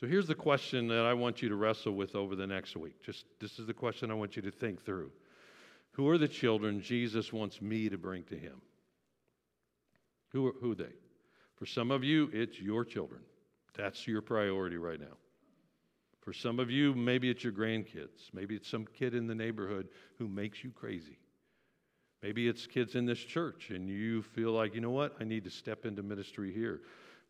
So 0.00 0.06
here's 0.06 0.26
the 0.26 0.34
question 0.34 0.88
that 0.88 1.04
I 1.04 1.12
want 1.12 1.42
you 1.42 1.50
to 1.50 1.56
wrestle 1.56 1.92
with 1.92 2.14
over 2.14 2.34
the 2.34 2.46
next 2.46 2.74
week. 2.74 3.02
Just 3.02 3.26
this 3.38 3.58
is 3.58 3.66
the 3.66 3.74
question 3.74 4.10
I 4.10 4.14
want 4.14 4.34
you 4.34 4.40
to 4.40 4.50
think 4.50 4.82
through. 4.82 5.10
Who 5.92 6.08
are 6.08 6.16
the 6.16 6.26
children 6.26 6.80
Jesus 6.80 7.34
wants 7.34 7.60
me 7.60 7.90
to 7.90 7.98
bring 7.98 8.22
to 8.24 8.34
him? 8.34 8.62
Who 10.30 10.46
are, 10.46 10.52
who 10.58 10.72
are 10.72 10.76
they? 10.76 10.94
For 11.56 11.66
some 11.66 11.90
of 11.90 12.02
you, 12.02 12.30
it's 12.32 12.58
your 12.58 12.82
children. 12.82 13.20
That's 13.76 14.06
your 14.06 14.22
priority 14.22 14.78
right 14.78 14.98
now. 14.98 15.18
For 16.22 16.32
some 16.32 16.60
of 16.60 16.70
you, 16.70 16.94
maybe 16.94 17.28
it's 17.28 17.44
your 17.44 17.52
grandkids. 17.52 18.32
Maybe 18.32 18.54
it's 18.54 18.68
some 18.68 18.86
kid 18.94 19.14
in 19.14 19.26
the 19.26 19.34
neighborhood 19.34 19.88
who 20.18 20.28
makes 20.28 20.64
you 20.64 20.70
crazy. 20.70 21.18
Maybe 22.22 22.48
it's 22.48 22.66
kids 22.66 22.94
in 22.94 23.04
this 23.04 23.18
church 23.18 23.68
and 23.68 23.86
you 23.86 24.22
feel 24.22 24.52
like, 24.52 24.74
you 24.74 24.80
know 24.80 24.90
what, 24.90 25.16
I 25.20 25.24
need 25.24 25.44
to 25.44 25.50
step 25.50 25.84
into 25.84 26.02
ministry 26.02 26.54
here. 26.54 26.80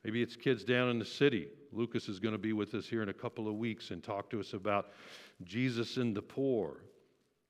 Maybe 0.05 0.23
it's 0.23 0.37
kids 0.37 0.65
down 0.65 0.89
in 0.89 0.99
the 0.99 1.05
city. 1.05 1.49
Lucas 1.73 2.09
is 2.09 2.19
going 2.19 2.33
to 2.33 2.39
be 2.39 2.53
with 2.53 2.75
us 2.75 2.87
here 2.87 3.03
in 3.03 3.11
a 3.11 3.15
couple 3.15 3.49
of 3.49 3.55
weeks 3.55 3.91
and 3.91 4.03
talk 4.03 4.31
to 4.31 4.41
us 4.41 4.55
about 4.55 4.93
Jesus 5.45 5.99
and 5.99 6.17
the 6.17 6.23
poor. 6.23 6.81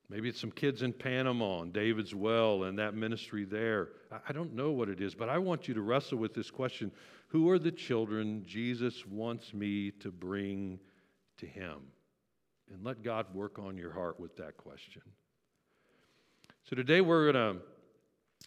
Maybe 0.08 0.28
it's 0.28 0.40
some 0.40 0.50
kids 0.50 0.82
in 0.82 0.92
Panama 0.92 1.62
and 1.62 1.72
David's 1.72 2.14
Well 2.14 2.64
and 2.64 2.76
that 2.80 2.94
ministry 2.94 3.44
there. 3.44 3.90
I 4.28 4.32
don't 4.32 4.54
know 4.54 4.72
what 4.72 4.88
it 4.88 5.00
is, 5.00 5.14
but 5.14 5.28
I 5.28 5.38
want 5.38 5.68
you 5.68 5.74
to 5.74 5.82
wrestle 5.82 6.18
with 6.18 6.34
this 6.34 6.50
question 6.50 6.90
Who 7.28 7.48
are 7.50 7.60
the 7.60 7.70
children 7.70 8.42
Jesus 8.44 9.06
wants 9.06 9.54
me 9.54 9.92
to 10.00 10.10
bring 10.10 10.80
to 11.38 11.46
Him? 11.46 11.78
And 12.72 12.84
let 12.84 13.04
God 13.04 13.32
work 13.32 13.60
on 13.60 13.76
your 13.76 13.92
heart 13.92 14.18
with 14.18 14.36
that 14.36 14.56
question. 14.56 15.02
So 16.68 16.74
today 16.74 17.00
we're 17.00 17.32
going 17.32 17.56
to 17.56 17.62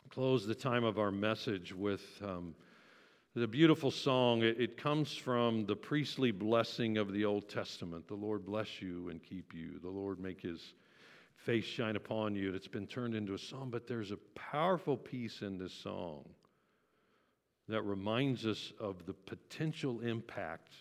close 0.10 0.46
the 0.46 0.56
time 0.56 0.84
of 0.84 1.00
our 1.00 1.12
message 1.12 1.74
with. 1.74 2.04
Um, 2.22 2.56
the 3.36 3.48
beautiful 3.48 3.90
song. 3.90 4.44
It, 4.44 4.60
it, 4.60 4.78
comes 4.78 5.16
from 5.16 5.66
the 5.66 5.76
priestly 5.76 6.32
blessing 6.32 6.98
of 6.98 7.12
the 7.12 7.26
Old 7.26 7.50
Testament. 7.50 8.08
The 8.08 8.14
Lord 8.14 8.46
bless 8.46 8.82
you 8.82 9.10
and 9.10 9.22
keep 9.24 9.54
you. 9.56 9.80
The 9.82 9.90
Lord 9.90 10.20
make 10.20 10.42
his 10.42 10.74
face 11.36 11.66
shine 11.66 11.96
upon 11.96 12.36
you. 12.36 12.54
It's 12.54 12.68
been 12.68 12.88
turned 12.88 13.16
into 13.16 13.34
a 13.34 13.40
song, 13.40 13.70
but 13.72 13.88
there's 13.88 14.12
a 14.12 14.18
powerful 14.36 14.96
piece 14.96 15.42
in 15.42 15.58
this 15.58 15.74
song 15.74 16.24
that 17.68 17.82
reminds 17.82 18.46
us 18.46 18.72
of 18.80 19.06
the 19.06 19.14
potential 19.14 20.02
impact 20.02 20.74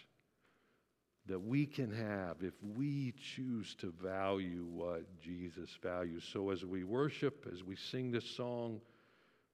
that 1.26 1.38
we 1.38 1.64
can 1.64 1.90
have 1.90 2.36
if 2.42 2.54
we 2.76 3.14
choose 3.34 3.74
to 3.76 3.92
value 4.02 4.66
what 4.68 5.04
Jesus 5.20 5.70
values. 5.80 6.28
So 6.30 6.50
as 6.50 6.64
we 6.64 6.84
worship, 6.84 7.46
as 7.50 7.62
we 7.62 7.76
sing 7.76 8.10
this 8.10 8.28
song, 8.28 8.80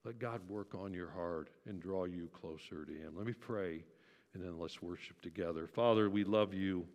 let 0.05 0.18
God 0.18 0.40
work 0.49 0.74
on 0.74 0.92
your 0.92 1.11
heart 1.11 1.51
and 1.66 1.80
draw 1.80 2.05
you 2.05 2.28
closer 2.32 2.84
to 2.84 2.92
Him. 2.92 3.14
Let 3.16 3.26
me 3.26 3.32
pray 3.32 3.82
and 4.34 4.42
then 4.42 4.59
let's 4.59 4.80
worship 4.82 5.20
together. 5.20 5.66
Father, 5.66 6.09
we 6.09 6.24
love 6.24 6.55
you. 6.55 6.86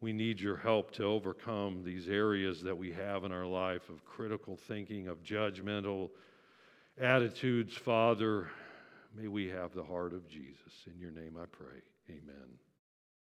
We 0.00 0.12
need 0.12 0.40
your 0.40 0.56
help 0.56 0.90
to 0.92 1.04
overcome 1.04 1.82
these 1.84 2.08
areas 2.08 2.62
that 2.62 2.76
we 2.76 2.92
have 2.92 3.24
in 3.24 3.32
our 3.32 3.46
life 3.46 3.88
of 3.88 4.04
critical 4.04 4.56
thinking, 4.56 5.08
of 5.08 5.22
judgmental 5.22 6.10
attitudes. 7.00 7.76
Father, 7.76 8.48
may 9.16 9.28
we 9.28 9.48
have 9.48 9.74
the 9.74 9.84
heart 9.84 10.12
of 10.12 10.28
Jesus. 10.28 10.86
In 10.92 10.98
your 10.98 11.12
name 11.12 11.36
I 11.40 11.46
pray. 11.46 11.80
Amen. 12.10 12.71